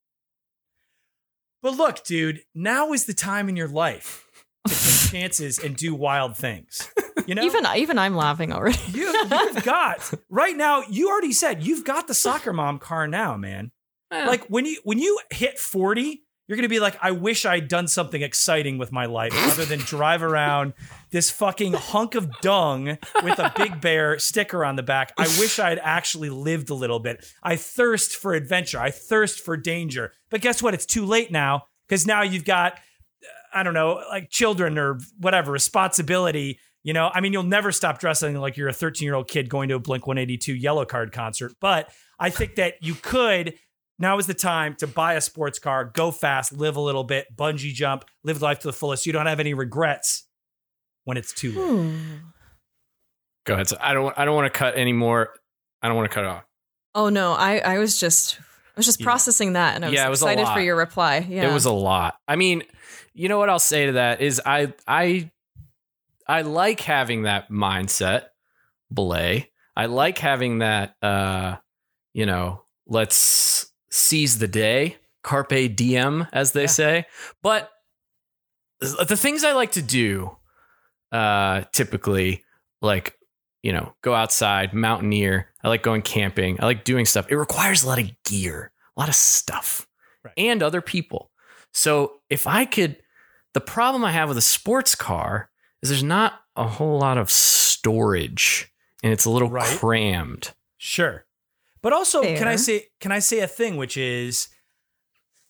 [1.67, 4.25] But look, dude, now is the time in your life
[4.69, 6.89] to take chances and do wild things.
[7.27, 8.79] You know, even even I'm laughing already.
[8.93, 10.85] you, you've got right now.
[10.89, 13.73] You already said you've got the soccer mom car now, man.
[14.13, 17.89] Like when you when you hit forty, you're gonna be like, I wish I'd done
[17.89, 20.75] something exciting with my life other than drive around
[21.11, 25.13] this fucking hunk of dung with a big bear sticker on the back.
[25.19, 27.25] I wish I'd actually lived a little bit.
[27.43, 28.79] I thirst for adventure.
[28.79, 30.13] I thirst for danger.
[30.31, 30.75] But guess what?
[30.75, 32.79] It's too late now because now you've got
[33.57, 36.59] I don't know, like children or whatever responsibility.
[36.83, 39.49] You know, I mean, you'll never stop dressing like you're a 13 year old kid
[39.49, 41.55] going to a Blink 182 Yellowcard concert.
[41.61, 43.55] But I think that you could.
[43.99, 47.27] Now is the time to buy a sports car, go fast, live a little bit,
[47.35, 49.07] bungee jump, live life to the fullest.
[49.07, 50.27] You don't have any regrets
[51.05, 51.87] when it's too late.
[51.87, 52.17] Hmm.
[53.47, 53.69] go ahead.
[53.69, 54.17] So I don't.
[54.19, 55.31] I don't want to cut anymore.
[55.83, 56.45] I don't want to cut off.
[56.95, 59.05] Oh no, I I was just I was just Yeah.
[59.05, 61.25] processing that, and I was, Yeah, it was excited for your reply.
[61.29, 62.17] Yeah, It was a lot.
[62.29, 62.65] I mean,
[63.15, 65.31] you know what I'll say to that is I I
[66.29, 68.25] I like having that mindset,
[68.93, 69.51] belay.
[69.77, 71.57] I like having that uh,
[72.15, 76.67] you know, let's seize the day, carpe diem as they Yeah.
[76.69, 77.07] say.
[77.43, 77.71] But
[78.81, 80.37] the things I like to do
[81.13, 82.45] uh typically
[82.83, 83.17] like
[83.63, 85.53] you know, go outside, mountaineer.
[85.65, 86.61] I like going camping.
[86.61, 87.27] I like doing stuff.
[87.29, 89.89] It requires a lot of gear, a lot of stuff,
[90.23, 90.35] Right.
[90.37, 91.33] and other people.
[91.75, 92.97] So if I could,
[93.55, 95.51] the problem I have with a sports car
[95.83, 98.73] is there's not a whole lot of storage,
[99.03, 99.67] and it's a little Right.
[99.79, 100.53] crammed.
[100.79, 101.26] Sure.
[101.83, 104.49] But also, can I say can I say a thing which is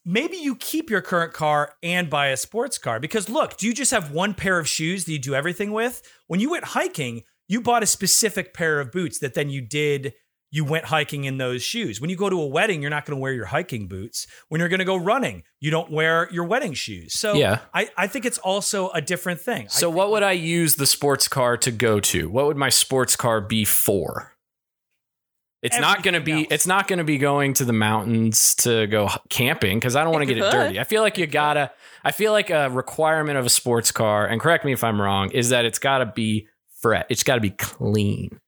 [0.05, 3.75] maybe you keep your current car and buy a sports car because look, do you
[3.75, 6.03] just have one pair of shoes that you do everything with?
[6.27, 10.15] When you went hiking, you bought a specific pair of boots that then you did
[10.51, 12.01] you went hiking in those shoes.
[12.01, 14.27] When you go to a wedding, you're not going to wear your hiking boots.
[14.49, 17.19] When you're going to go running, you don't wear your wedding shoes.
[17.19, 17.59] So Yeah.
[17.75, 19.69] I, I think it's also a different thing.
[19.69, 22.31] So I, what would I use the sports car to go to?
[22.31, 24.36] What would my sports car be for?
[25.67, 26.47] It's not going to be else.
[26.51, 30.13] it's not going to be going to the mountains to go camping cuz I don't
[30.13, 30.81] want to You get it dirty.
[30.81, 31.71] I feel like you got to
[32.05, 35.31] I feel like a requirement of a sports car and correct me if I'm wrong
[35.33, 36.47] is that it's got to be
[36.81, 37.05] fresh.
[37.09, 38.39] It's got to be clean.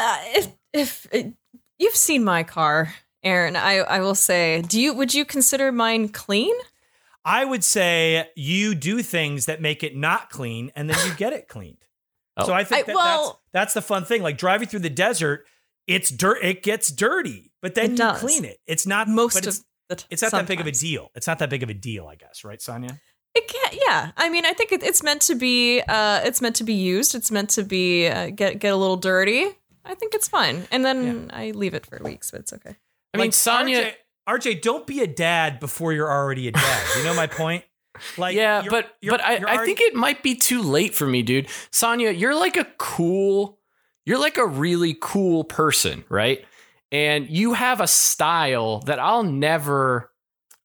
[0.00, 1.30] Uh, if if uh,
[1.78, 6.08] you've seen my car, Aaron, I I will say, do you would you consider mine
[6.08, 6.54] clean?
[7.24, 11.32] I would say you do things that make it not clean and then you get
[11.32, 11.76] it cleaned.
[12.34, 12.46] Oh.
[12.46, 14.22] So I think I- well- that's that's the fun thing.
[14.22, 15.44] Like driving through the desert,
[15.94, 16.38] it's dirt.
[16.42, 18.20] It gets dirty, but then It you does.
[18.20, 18.58] clean it.
[18.66, 21.10] It's not Most but of it's, the t- it's not that big of a deal.
[21.14, 22.98] It's not that big of a deal, I guess, right, Sonja?
[23.34, 23.78] It can't.
[23.86, 24.10] yeah.
[24.16, 25.80] I mean, I think it, it's meant to be.
[25.88, 27.14] Uh, it's meant to be used.
[27.14, 29.46] It's meant to be uh, get get a little dirty.
[29.84, 32.76] I think it's fine, and then I leave it for weeks, but it's okay.
[33.14, 33.94] I mean Like, Sonja
[34.28, 36.86] RJ, RJ, don't be a dad before you're already a dad.
[36.98, 37.64] You know my point?
[38.16, 40.62] Like, yeah, you're- but you're- but I, you're I already- think it might be too
[40.62, 41.46] late for me, dude.
[41.72, 43.58] Sonja, you're like a cool,
[44.04, 46.44] you're like a really cool person, right?
[46.90, 50.10] And you have a style that I'll never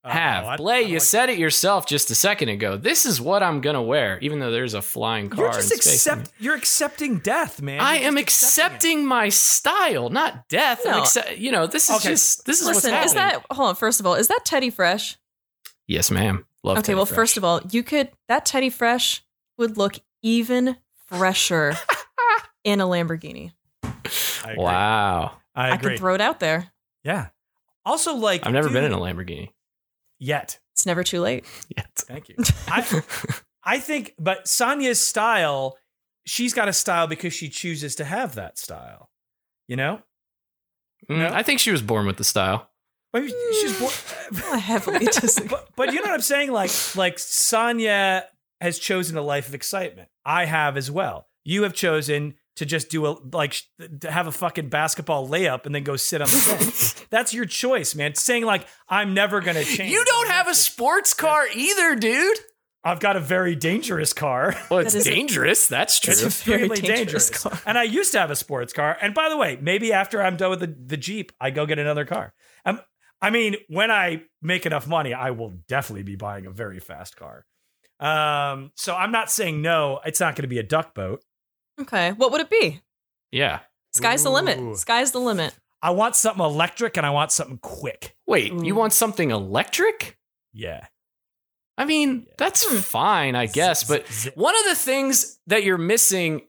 [0.03, 0.45] Uh-oh, have.
[0.45, 2.75] I- Bley, I you like- said it yourself just a second ago.
[2.77, 5.45] This is what I'm gonna wear, even though there's a flying car.
[5.45, 5.93] You're just in space.
[6.07, 6.31] accept.
[6.39, 7.79] You're accepting death, man.
[7.79, 10.81] I You're am accepting accepting my style, not death.
[10.85, 10.99] No.
[11.01, 12.09] accept- you know, this is Okay.
[12.09, 13.75] just this is Listen, what's is that hold on?
[13.75, 15.17] First of all, is that Teddy Fresh?
[15.87, 16.45] yes, ma'am.
[16.63, 16.77] Love.
[16.79, 17.15] okay, Teddy well, Fresh.
[17.15, 19.23] first of all, you could that Teddy Fresh
[19.57, 20.75] would look even
[21.07, 21.75] fresher
[22.67, 23.53] in a Lamborghini.
[24.43, 26.71] I wow, I I, can throw it out there.
[27.03, 27.27] yeah.
[27.85, 29.51] Also, like I've never been in a Lamborghini
[30.19, 30.59] yet.
[30.73, 31.45] It's never too late.
[31.75, 31.89] yet.
[31.95, 32.35] Thank you.
[32.67, 33.01] I,
[33.63, 35.77] I think, but Sonja's style,
[36.25, 39.09] she's got a style because she chooses to have that style.
[39.69, 40.01] You know,
[41.09, 41.29] Mm, No?
[41.33, 42.69] I think she was born with the style.
[43.13, 43.93] I mean, she's born.
[44.51, 45.47] I heavily disagree.
[45.49, 46.51] but, but you know what I'm saying?
[46.51, 48.23] Like, like Sonja
[48.59, 50.09] has chosen a life of excitement.
[50.25, 51.27] I have as well.
[51.45, 53.63] You have chosen to just do a like sh-
[54.01, 57.07] to have a fucking basketball layup and then go sit on the bench.
[57.09, 58.13] That's your choice, man.
[58.15, 59.91] Saying like I'm never gonna change.
[59.91, 62.37] You don't have a sports car either, dude.
[62.83, 64.55] I've got a very dangerous car.
[64.69, 65.67] Well, That it's a- dangerous.
[65.67, 66.11] That's true.
[66.13, 67.43] It's a very extremely dangerous dangerous.
[67.43, 67.61] car.
[67.65, 68.97] And I used to have a sports car.
[69.01, 71.79] And by the way, maybe after I'm done with the, the Jeep, I go get
[71.79, 72.33] another car.
[72.65, 72.79] Um,
[73.21, 77.17] I mean, when I make enough money, I will definitely be buying a very fast
[77.17, 77.45] car.
[77.99, 81.21] Um, so I'm not saying no, it's not going to be a duck boat.
[81.79, 82.81] Okay, what would it be?
[83.31, 83.59] yeah.
[83.93, 84.33] Sky's the Ooh.
[84.33, 84.77] limit.
[84.77, 85.55] Sky's the limit.
[85.81, 88.15] I want something electric and I want something quick.
[88.27, 88.63] Wait, Ooh.
[88.63, 90.17] you want something electric?
[90.53, 90.85] Yeah.
[91.79, 92.77] I mean, that's Hmm.
[92.77, 93.83] fine, I guess.
[93.83, 96.43] But one of the things that you're missing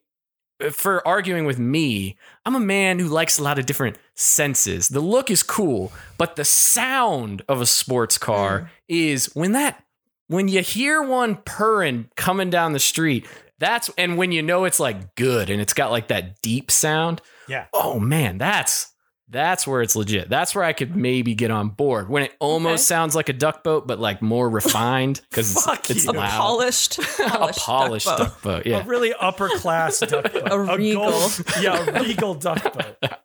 [0.63, 4.89] uh, for arguing with me, I'm a man who likes a lot of different senses.
[4.89, 9.85] The look is cool, but the sound of a sports car is when that
[10.27, 13.25] when you hear one purring coming down the street.
[13.59, 17.21] That's and when you know it's like good and it's got like that deep sound.
[17.49, 17.67] Yeah.
[17.73, 18.93] Oh man, that's
[19.31, 20.31] that's where it's legit.
[20.31, 22.95] That's where I could maybe get on board when it almost Okay.
[22.97, 26.13] sounds like a duck boat, but like more refined because it's, it's you.
[26.13, 26.31] A loud.
[26.31, 28.25] polished, a polished, polished duck boat.
[28.25, 28.67] duck boat.
[28.67, 28.83] Yeah.
[28.83, 30.43] A really upper class duck boat.
[30.51, 31.11] A regal.
[31.11, 32.97] gold- yeah, a regal duck boat.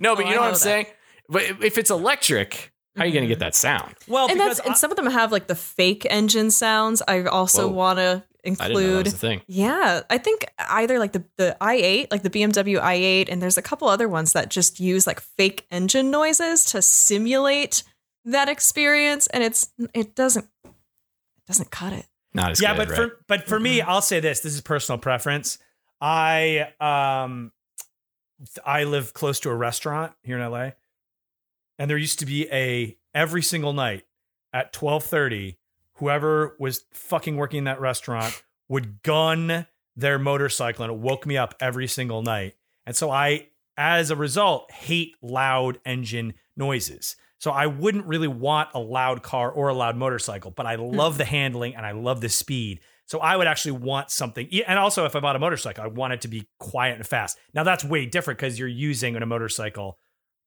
[0.00, 0.58] No, but Oh, you I know what I'm that.
[0.58, 0.86] saying?
[1.28, 3.28] But if it's electric, how are you going to mm-hmm.
[3.30, 3.94] get that sound?
[4.08, 7.02] Well, And because that's and some of them have like the fake engine sounds.
[7.06, 9.04] I also want to I didn't know that include.
[9.04, 9.42] was the thing.
[9.46, 13.62] Yeah, I think either like the the i8, like the BMW i8, and there's a
[13.62, 17.82] couple other ones that just use like fake engine noises to simulate
[18.24, 22.06] that experience, and it's it doesn't it doesn't cut it.
[22.34, 22.96] Not as yeah, good, but right?
[22.96, 24.40] for but for me, I'll say this.
[24.40, 25.58] This is personal preference.
[26.00, 27.52] I um
[28.64, 30.70] I live close to a restaurant here in LA.
[31.78, 34.04] And there used to be a every single night
[34.52, 35.56] at 12:30
[35.94, 41.36] whoever was fucking working in that restaurant would gun their motorcycle and it woke me
[41.36, 42.54] up every single night.
[42.86, 47.16] And so I as a result hate loud engine noises.
[47.38, 50.94] So I wouldn't really want a loud car or a loud motorcycle, but I hmm.
[50.94, 52.80] love the handling and I love the speed.
[53.06, 54.48] So I would actually want something.
[54.66, 57.38] And also, if I bought a motorcycle, I want it to be quiet and fast.
[57.52, 59.98] Now that's way different because you're using in a motorcycle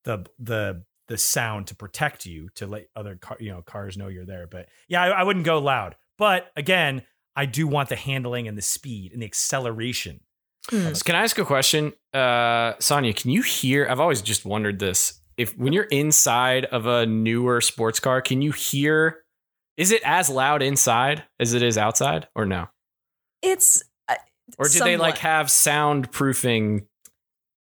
[0.06, 4.08] the the the sound to protect you to let other car, you know cars know
[4.08, 4.48] you're there.
[4.48, 5.96] But yeah, I, I wouldn't go loud.
[6.18, 7.04] But again,
[7.36, 10.22] I do want the handling and the speed and the acceleration.
[10.70, 13.16] So can I ask a question, uh, Sonja?
[13.16, 13.88] Can you hear?
[13.90, 15.22] I've always just wondered this.
[15.38, 19.20] If when you're inside of a newer sports car, can you hear?
[19.78, 22.68] Is it as loud inside as it is outside, or no?
[23.42, 24.16] It's uh,
[24.58, 25.20] Or do they like somewhat.
[25.20, 26.88] have soundproofing?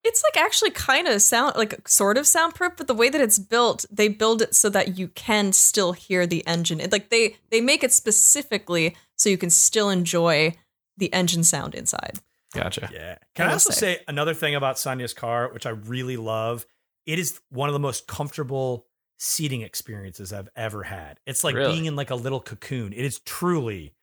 [0.05, 3.39] It's like actually kind of sound like sort of soundproof, but the way that it's
[3.39, 6.79] built, they build it so that you can still hear the engine.
[6.79, 10.55] It, like they they make it specifically so you can still enjoy
[10.97, 12.19] the engine sound inside.
[12.53, 12.89] Gotcha.
[12.93, 13.17] Yeah.
[13.33, 13.95] Can I I, also say.
[13.95, 16.65] say another thing about Sonja's car, which I really love?
[17.05, 18.85] It is one of the most comfortable
[19.17, 21.19] seating experiences I've ever had.
[21.25, 21.73] It's like Really?
[21.73, 22.93] being in like a little cocoon.
[22.93, 23.93] It is truly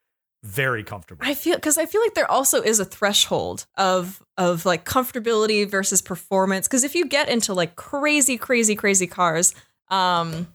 [0.43, 1.25] very comfortable.
[1.25, 5.69] I feel because I feel like there also is a threshold of of like comfortability
[5.71, 6.67] versus performance.
[6.67, 9.55] Because if you get into like crazy, crazy, crazy cars,
[9.89, 10.49] um,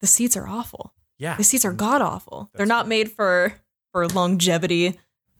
[0.00, 0.94] the seats are awful.
[1.18, 1.36] yeah.
[1.36, 2.48] The seats are god awful.
[2.54, 3.54] They're not made for
[3.92, 4.98] for longevity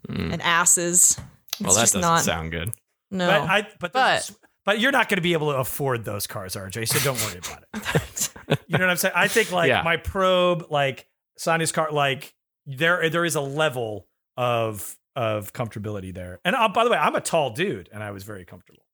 [0.08, 0.34] Mm.
[0.34, 1.18] and asses.
[1.52, 2.22] It's Well, that just doesn't not.
[2.24, 2.72] sound good.
[3.10, 3.26] no.
[3.26, 4.30] But I but But-
[4.66, 6.88] but you're not going to be able to afford those cars, RJ.
[6.88, 8.30] So don't worry about it.
[8.66, 9.14] You know what I'm saying?
[9.16, 9.82] I think like Yeah.
[9.82, 11.06] my probe, like
[11.38, 12.34] Sonja's car, like
[12.66, 16.40] there there is a level of of comfortability there.
[16.44, 18.84] And uh, by the way, I'm a tall dude, and I was very comfortable.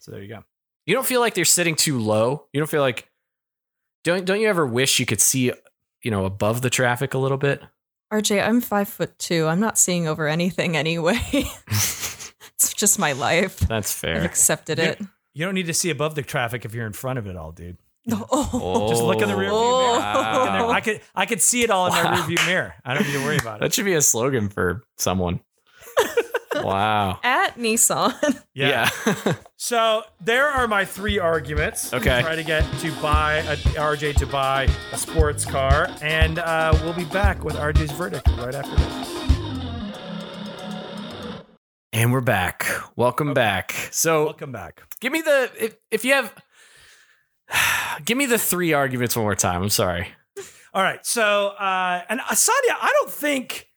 [0.00, 0.42] So there you go.
[0.86, 2.46] You don't feel like they're sitting too low.
[2.52, 3.08] You don't feel like
[4.04, 5.52] don't don't you ever wish you could see
[6.02, 7.62] you know above the traffic a little bit?
[8.12, 9.46] RJ, I'm five foot two.
[9.46, 11.18] I'm not seeing over anything anyway.
[11.68, 13.58] it's just my life.
[13.60, 14.24] That's I've fair.
[14.24, 14.84] accepted Yeah.
[14.90, 15.00] it.
[15.34, 17.52] You don't need to see above the traffic if you're in front of it all,
[17.52, 17.78] dude.
[18.10, 18.88] Oh.
[18.88, 20.48] Just look in the rear view Oh.
[20.52, 20.66] mirror.
[20.66, 20.74] Look.
[20.76, 22.14] I could I could see it all in my Wow.
[22.16, 22.74] rear view mirror.
[22.84, 23.60] I don't need to worry about it.
[23.60, 25.40] That should be a slogan for someone.
[26.56, 27.20] wow.
[27.22, 28.14] At Nissan.
[28.54, 28.88] Yeah.
[29.06, 29.34] Yeah.
[29.56, 31.94] So there are my three arguments.
[31.94, 32.20] Okay.
[32.22, 36.92] Try to get to buy a, RJ to buy a sports car, and uh, we'll
[36.94, 39.08] be back with RJ's verdict right after this.
[41.92, 42.66] and we're back.
[42.96, 43.72] Welcome back.
[43.92, 44.82] So Welcome back.
[45.00, 46.34] give me the if, if you have
[48.04, 49.62] give me the three arguments one more time.
[49.62, 50.08] I'm sorry.
[50.74, 51.04] All right.
[51.04, 52.48] So, uh, and uh, Sadia,
[52.80, 53.68] I don't think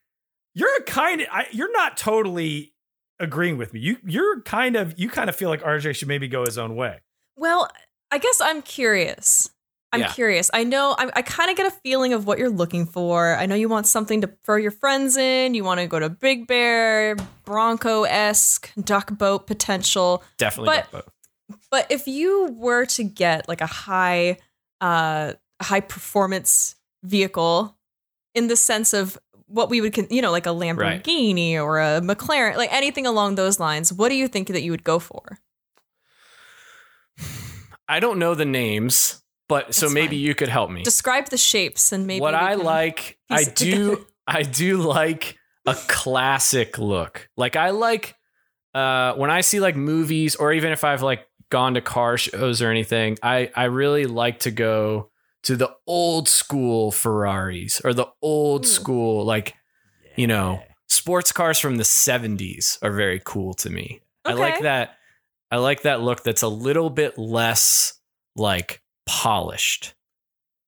[0.53, 2.73] you're a kind of I, you're not totally
[3.19, 3.79] agreeing with me.
[3.81, 6.75] You you're kind of you kind of feel like RJ should maybe go his own
[6.75, 6.99] way.
[7.35, 7.69] Well,
[8.11, 9.49] I guess I'm curious.
[9.91, 10.11] I'm Yeah.
[10.11, 10.49] curious.
[10.53, 13.35] I know I, I kind of get a feeling of what you're looking for.
[13.35, 15.53] I know you want something to throw your friends in.
[15.53, 20.23] You want to go to Big Bear, Bronco esque, duck boat potential.
[20.37, 21.11] Definitely But- duck boat.
[21.69, 24.37] But if you were to get like a high,
[24.81, 27.77] uh, high performance vehicle,
[28.33, 30.75] in the sense of what we would, you know, like a Right.
[30.75, 34.71] Lamborghini or a McLaren, like anything along those lines, what do you think that you
[34.71, 35.39] would go for?
[37.87, 40.25] I don't know the names, but so That's maybe fine.
[40.25, 40.83] you could help me.
[40.83, 44.05] Describe the shapes and maybe what I like, I do.
[44.27, 47.29] I do like a classic look.
[47.37, 48.15] Like I like
[48.73, 52.61] uh, when I see like movies, or even if I've like gone to car shows
[52.61, 55.09] or anything, I I really like to go
[55.43, 58.69] to the old school Ferraris or the old Ooh.
[58.69, 59.55] school like
[60.15, 64.01] you know sports cars from the 70s are very cool to me.
[64.23, 64.95] I like that.
[65.51, 67.99] I like that look that's a little bit less
[68.35, 69.93] like polished.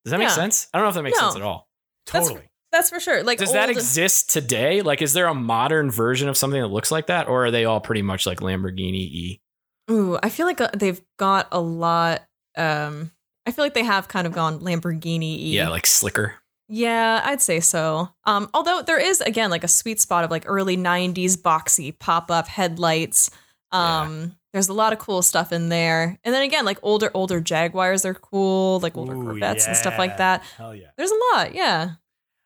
[0.05, 0.67] Does that make sense?
[0.73, 1.25] I don't know if that makes No.
[1.27, 1.67] sense at all.
[2.05, 2.49] That's- totally.
[2.71, 3.23] That's for sure.
[3.23, 4.81] Like Does that exist today?
[4.81, 7.63] Like, is there a modern version of something that looks like that, or are they
[7.65, 9.41] all pretty much like Lamborghini E?
[9.89, 12.23] Ooh, I feel like uh, they've got a lot.
[12.57, 13.11] Um,
[13.45, 15.53] I feel like they have kind of gone Lamborghini.
[15.53, 16.35] Yeah, like slicker.
[16.67, 18.09] yeah, I'd say so.
[18.25, 22.29] Um, although there is again like a sweet spot of like early '90s boxy pop
[22.31, 23.29] up headlights.
[23.71, 27.39] Um, there's a lot of cool stuff in there, and then again like older older
[27.39, 30.43] Jaguars are cool, like older Ooh, Corvettes and stuff like that.
[30.57, 30.87] Hell yeah.
[30.97, 31.91] There's a lot, yeah.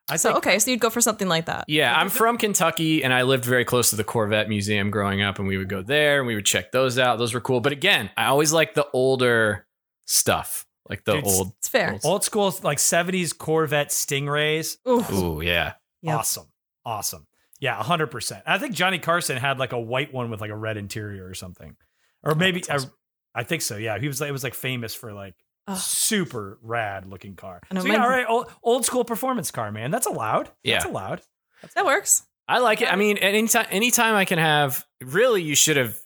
[0.09, 1.65] I So think okay, so you'd go for something like that.
[1.67, 5.39] Yeah, I'm from Kentucky, and I lived very close to the Corvette Museum growing up,
[5.39, 7.17] and we would go there and we would check those out.
[7.17, 7.61] Those were cool.
[7.61, 9.65] But again, I always like the older
[10.05, 11.53] stuff, like the Dude, s- old.
[11.59, 11.91] It's fair.
[11.93, 14.77] old- old school like 70s Corvette Stingrays.
[14.87, 15.73] Ooh, Ooh, yeah.
[16.01, 16.15] Yep.
[16.19, 16.45] Awesome.
[16.85, 17.27] Awesome.
[17.59, 18.41] Yeah, 100%.
[18.47, 21.35] I think Johnny Carson had like a white one with like a red interior or
[21.35, 21.75] something.
[22.23, 22.93] Or oh, maybe that's awesome.
[23.35, 23.77] I, I think so.
[23.77, 25.35] Yeah, he was like it was like famous for like
[25.71, 25.77] Ugh.
[25.77, 27.61] super rad looking car.
[27.69, 29.91] I know, so yeah, all right, old, old school performance car, man.
[29.91, 30.49] That's allowed.
[30.63, 30.75] Yeah.
[30.75, 30.91] That's Yeah.
[30.91, 31.21] allowed.
[31.75, 32.23] that works.
[32.47, 32.91] I like it.
[32.91, 35.97] I mean, anytime anytime I can have really you should have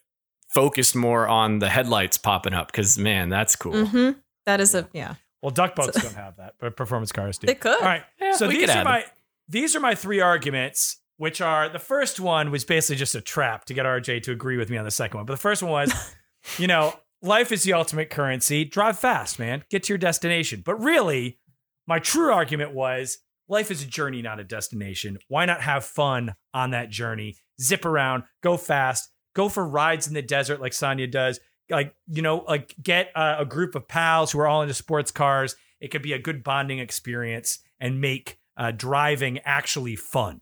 [0.53, 3.85] focused more on the headlights popping up because man, that's cool.
[3.85, 4.11] hmm
[4.45, 5.15] That is a yeah.
[5.41, 7.47] Well, duck boats don't have that, but performance cars do.
[7.47, 7.75] They could.
[7.79, 8.03] All right.
[8.19, 9.05] Yeah, so these are add my
[9.47, 13.65] these are my three arguments, which are the first one was basically just a trap
[13.65, 15.25] to get RJ to agree with me on the second one.
[15.25, 16.15] But the first one was,
[16.57, 16.93] you know,
[17.25, 18.63] life is the ultimate currency.
[18.65, 19.63] Drive fast, man.
[19.69, 20.61] Get to your destination.
[20.65, 21.39] But really,
[21.87, 25.17] my true argument was life is a journey, not a destination.
[25.27, 27.37] Why not have fun on that journey?
[27.61, 31.39] Zip around, go fast, go for rides in the desert like Sonja does.
[31.69, 35.11] Like, you know, like get uh, a group of pals who are all into sports
[35.11, 35.55] cars.
[35.81, 40.41] It could be a good bonding experience and make uh, driving actually fun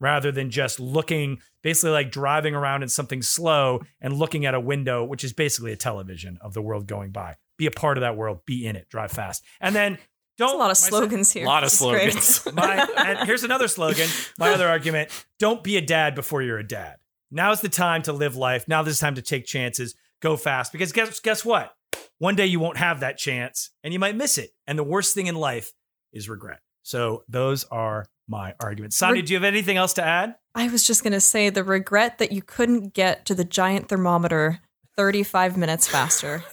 [0.00, 4.60] rather than just looking basically like driving around in something slow and looking at a
[4.60, 7.36] window, which is basically a television of the world going by.
[7.56, 9.44] Be a part of that world, be in it, drive fast.
[9.60, 9.98] And then
[10.36, 11.44] don't There's a lot of my se- slogans here.
[11.44, 12.12] A lot of This is great.
[12.12, 12.54] slogans.
[12.96, 14.08] my and here's another slogan.
[14.38, 16.96] My other argument: Don't be a dad before you're a dad.
[17.30, 18.66] Now's the time to live life.
[18.68, 19.94] Now this time to take chances.
[20.20, 21.74] Go fast because guess guess what?
[22.18, 24.50] One day you won't have that chance and you might miss it.
[24.66, 25.72] And the worst thing in life
[26.12, 26.60] is regret.
[26.82, 28.92] So those are my argument.
[28.92, 30.34] Sonja, Reg- do you have anything else to add?
[30.54, 34.60] I was just gonna say the regret that you couldn't get to the giant thermometer
[34.96, 36.42] 35 minutes faster.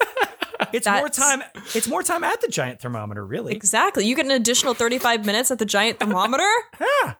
[0.73, 1.41] It's more time.
[1.75, 3.53] It's more time at the giant thermometer, really.
[3.53, 4.05] exactly.
[4.05, 6.47] You get an additional 35 minutes at the giant thermometer.
[6.79, 7.13] Yeah.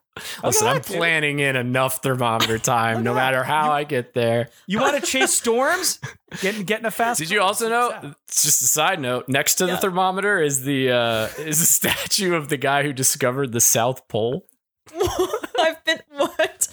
[0.44, 0.98] Listen, I'm that, dude.
[0.98, 4.50] planning in enough thermometer time, no matter how I get there.
[4.68, 6.00] You want to chase storms?
[6.42, 7.20] Getting getting a fast.
[7.20, 8.14] Did you also know?
[8.28, 9.28] It's just a side note.
[9.30, 9.76] Next to Yeah.
[9.76, 14.08] the thermometer is the uh, is a statue of the guy who discovered the South
[14.10, 14.46] Pole.
[15.60, 16.68] I've been what?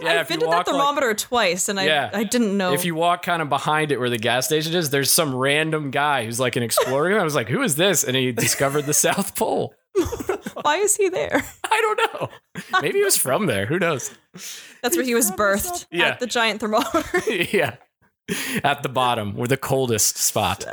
[0.00, 2.10] Yeah, I've been to that walk, like- thermometer twice, and I Yeah.
[2.12, 2.72] I didn't know.
[2.72, 5.90] If you walk kind of behind it where the gas station is, there's some random
[5.90, 7.18] guy who's like an explorer.
[7.18, 9.74] I was like, "Who is this?" And he discovered the South Pole.
[10.62, 11.44] why is he there?
[11.64, 12.28] I don't know.
[12.80, 13.66] Maybe he was from there.
[13.66, 14.10] Who knows?
[14.82, 16.06] That's where he was birthed Yeah.
[16.08, 17.20] at the giant thermometer.
[17.30, 17.76] yeah.
[18.62, 20.64] At the bottom, where the coldest spot.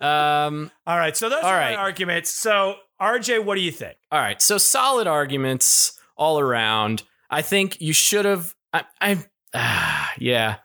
[0.00, 1.70] Um, All right, so those All are right.
[1.76, 2.30] my arguments.
[2.30, 3.96] So, RJ, what do you think?
[4.10, 4.40] all right.
[4.42, 7.02] So solid arguments all around.
[7.28, 8.54] I think you should have.
[8.72, 10.56] I, I ah, yeah.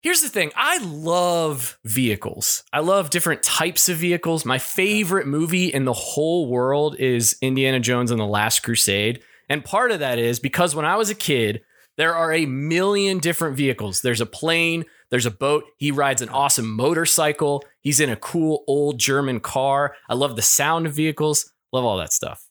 [0.00, 0.50] Here's the thing.
[0.56, 2.64] I love vehicles.
[2.72, 4.44] I love different types of vehicles.
[4.44, 9.22] My favorite movie in the whole world is Indiana Jones and the Last Crusade.
[9.48, 11.62] And part of that is because when I was a kid,
[11.96, 14.02] there are a million different vehicles.
[14.02, 15.64] There's a plane, there's a boat.
[15.78, 17.64] He rides an awesome motorcycle.
[17.80, 19.94] He's in a cool old German car.
[20.08, 21.50] I love the sound of vehicles.
[21.72, 22.46] Love all that stuff.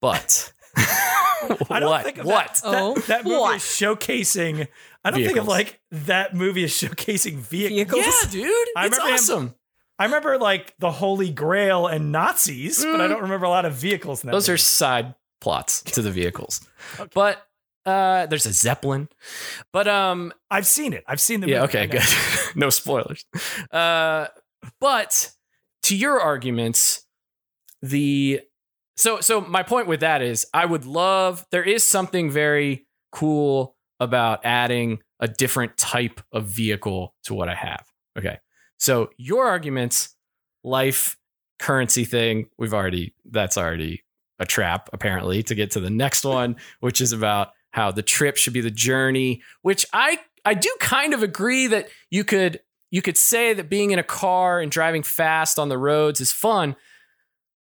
[0.00, 0.52] But
[1.70, 2.04] I don't what?
[2.04, 2.54] think of what?
[2.54, 3.56] That, Oh, that, that movie what?
[3.56, 4.68] is showcasing.
[5.04, 8.00] I don't think of like that movie is showcasing vehicles.
[8.00, 8.04] Vehicles.
[8.24, 8.68] Yeah, dude.
[8.76, 9.54] I it's remember him- awesome.
[10.00, 13.08] I remember like the Holy Grail and Nazis, but I Mm.
[13.08, 14.32] don't remember a lot of vehicles in that.
[14.32, 16.60] Those are side plots to the vehicles.
[17.14, 17.42] But
[17.86, 19.08] uh there's a Zeppelin.
[19.72, 21.04] But um I've seen it.
[21.08, 21.78] I've seen the yeah, movie.
[21.78, 22.56] I okay, good.
[22.56, 23.24] no spoilers.
[23.72, 24.26] Uh
[24.80, 25.30] but
[25.84, 27.06] to your arguments,
[27.82, 28.42] the
[28.98, 33.76] so so my point with that is I would love there is something very cool
[34.00, 37.86] about adding a different type of vehicle to what I have.
[38.18, 38.38] Okay.
[38.78, 40.14] So your arguments,
[40.64, 41.16] life
[41.58, 44.02] currency thing, we've already that's already
[44.38, 48.36] a trap apparently to get to the next one, which is about how the trip
[48.36, 53.02] should be the journey, which I I do kind of agree that you could you
[53.02, 56.74] could say that being in a car and driving fast on the roads is fun.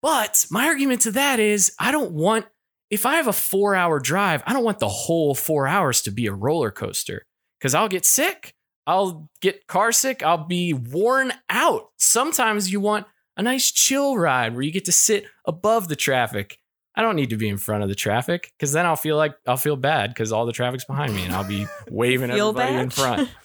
[0.05, 2.44] But my argument to that is I don't want
[2.90, 6.26] if I have a 4-hour drive, I don't want the whole 4 hours to be
[6.26, 7.24] a roller coaster
[7.62, 8.55] cuz I'll get sick.
[8.86, 10.22] I'll get car sick.
[10.22, 11.88] I'll be worn out.
[11.96, 13.07] Sometimes you want
[13.38, 16.59] a nice chill ride where you get to sit above the traffic.
[16.94, 19.34] I don't need to be in front of the traffic because then I'll feel like
[19.46, 22.82] I'll feel bad because all the traffic's behind me and I'll be waving everybody bad?
[22.82, 23.30] in front.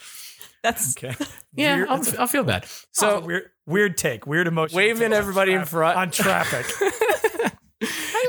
[0.64, 1.16] That's Okay.
[1.55, 2.66] Yeah, Weird- I'll, I'll feel bad.
[2.91, 4.76] So weird, weird take, weird emotion.
[4.78, 6.66] waving everybody in front on traffic.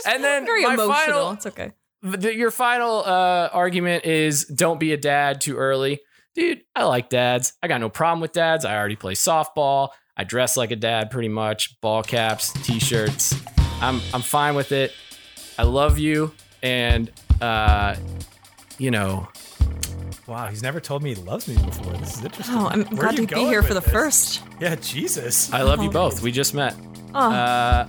[0.06, 0.94] and then very my emotional.
[0.96, 1.72] final, it's okay.
[2.02, 6.00] the- your final uh, argument is don't be a dad too early.
[6.34, 7.54] Dude, I like dads.
[7.62, 8.64] I got no problem with dads.
[8.64, 9.88] I already play softball.
[10.16, 11.80] I dress like a dad pretty much.
[11.80, 13.34] Ball caps, t-shirts.
[13.80, 14.92] I'm I'm fine with it.
[15.58, 17.10] I love you and
[17.40, 17.96] uh
[18.78, 19.28] you know,
[20.30, 21.92] Wow, he's never told me he loves me before.
[21.94, 22.54] This is interesting.
[22.56, 23.92] Oh, I'm Where glad to be here for the this?
[23.92, 24.42] first.
[24.60, 25.52] Yeah, Jesus.
[25.52, 25.92] I love you Oh.
[25.92, 26.22] both.
[26.22, 26.76] We just met.
[27.14, 27.88] Oh, Uh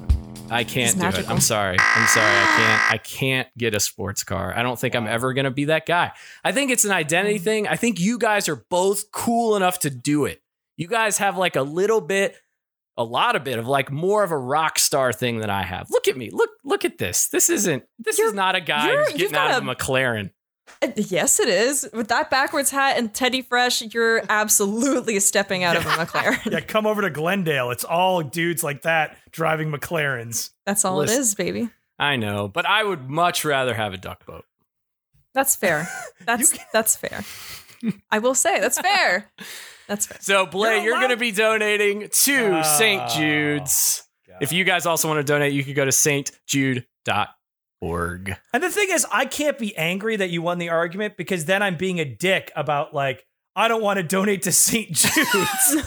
[0.49, 1.29] I can't do it.
[1.29, 1.77] I'm sorry.
[1.79, 2.25] I'm sorry.
[2.35, 4.53] I can't I can't get a sports car.
[4.57, 6.11] I don't think I'm ever going to be that guy.
[6.43, 7.43] I think it's an identity Mm.
[7.43, 7.67] thing.
[7.67, 10.41] I think you guys are both cool enough to do it.
[10.77, 12.35] You guys have like a little bit
[12.97, 15.91] a lot of bit of like more of a rock star thing than I have.
[15.91, 16.31] Look at me.
[16.31, 17.27] Look look at this.
[17.29, 19.71] This isn't this is You're- not a guy you're- who's getting got out of a-
[19.71, 20.31] a McLaren.
[20.81, 21.87] Uh, yes, it is.
[21.93, 26.39] With that backwards hat and Teddy Fresh, you're absolutely stepping out of a McLaren.
[26.51, 27.71] Yeah, come over to Glendale.
[27.71, 30.51] It's all dudes like that driving McLarens.
[30.65, 31.17] That's all Listen.
[31.17, 31.69] it is, baby.
[31.99, 34.45] I know, but I would much rather have a duck boat.
[35.33, 35.87] That's fair.
[36.25, 37.23] That's that's fair.
[38.11, 39.31] I will say that's fair.
[39.87, 40.17] That's fair.
[40.21, 43.09] So, Bley, You're you're, going to be donating to Oh, St.
[43.09, 44.03] Jude's.
[44.39, 45.91] If you guys also want to donate, you can go to
[47.81, 48.37] stjude.org.
[48.53, 51.61] And the thing is, I can't be angry that you won the argument because then
[51.61, 53.25] I'm being a dick about like
[53.55, 54.91] I don't want to donate to St.
[54.91, 55.77] Jude's.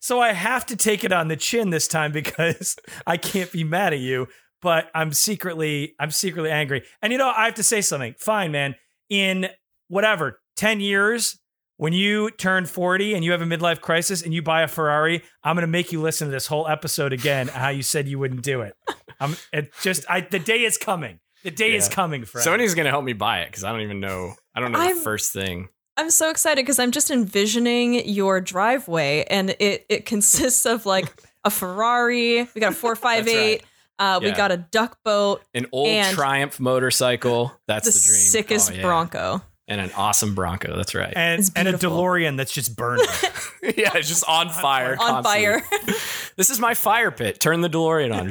[0.00, 2.76] so I have to take it on the chin this time because
[3.06, 4.28] I can't be mad at you,
[4.62, 6.84] but I'm secretly I'm secretly angry.
[7.00, 8.14] And you know, I have to say something.
[8.18, 8.74] Fine, man.
[9.10, 9.48] In
[9.88, 11.38] whatever, 10 years
[11.76, 15.22] when you turn 40 and you have a midlife crisis and you buy a Ferrari,
[15.42, 18.18] I'm going to make you listen to this whole episode again how you said you
[18.18, 18.74] wouldn't do it.
[19.20, 21.18] I'm it just I the day is coming.
[21.44, 22.46] The day is coming, friend.
[22.46, 24.34] Sonja's going to help me buy it because I don't even know.
[24.54, 25.68] I don't know I'm- the first thing.
[25.98, 31.04] I'm so excited because I'm just envisioning your driveway, and it it consists of like
[31.44, 32.48] a Ferrari.
[32.54, 33.62] We got a four five eight.
[33.98, 34.36] Uh, we Yeah.
[34.36, 35.42] got a duck boat.
[35.52, 37.52] An old Triumph motorcycle.
[37.68, 38.20] That's The, the, dream.
[38.20, 38.82] sickest Oh, yeah.
[38.82, 39.42] Bronco.
[39.68, 40.76] And an awesome Bronco.
[40.76, 41.12] That's right.
[41.14, 41.98] and and a beautiful.
[41.98, 43.06] DeLorean that's just burning.
[43.62, 44.92] yeah, it's just on fire.
[45.00, 45.60] On constantly.
[45.60, 45.96] fire.
[46.36, 47.40] This is my fire pit.
[47.40, 48.30] Turn the DeLorean on.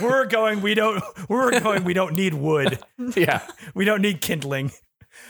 [0.00, 0.62] we're going.
[0.62, 1.02] We don't.
[1.28, 1.82] We're going.
[1.84, 2.78] We don't need wood.
[3.16, 3.42] yeah.
[3.74, 4.70] We don't need kindling.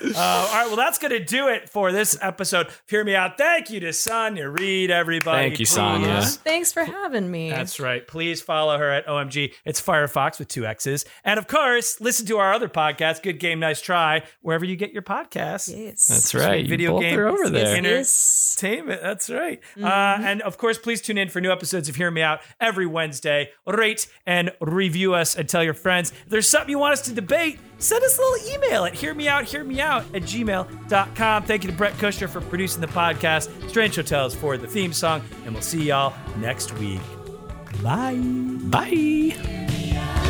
[0.02, 0.66] Uh, all right.
[0.66, 2.68] Well, that's going to do it for this episode.
[2.86, 3.36] Hear me out.
[3.38, 5.48] Thank you to Sonja Reid, everybody.
[5.48, 6.36] Thank you, Please- Sonja.
[6.38, 7.50] Thanks for having me.
[7.50, 8.06] That's right.
[8.06, 9.52] Please follow her at OMG.
[9.64, 11.04] It's Firefox with two X's.
[11.24, 14.92] And of course, listen to our other podcast, Good Game, Nice Try, wherever you get
[14.92, 15.68] your podcasts.
[15.74, 16.06] yes.
[16.08, 16.62] That's right.
[16.62, 17.76] You Video both game are over there.
[17.76, 17.88] in it.
[17.98, 19.02] Entertainment.
[19.02, 19.60] That's right.
[19.80, 19.86] Uh,
[20.20, 23.50] and of course, please tune in for new episodes of Hear Me Out every Wednesday.
[23.66, 26.12] Rate and review us and tell your friends.
[26.24, 29.14] If there's something you want us to debate, send us a little email at hear
[29.14, 31.42] me out, hear me out at gmail.com.
[31.44, 35.22] Thank you to Brett Kushner for producing the podcast, Strange Hotels for the theme song,
[35.44, 37.00] and we'll see y'all next week.
[37.82, 38.16] Bye.
[38.70, 40.27] Bye.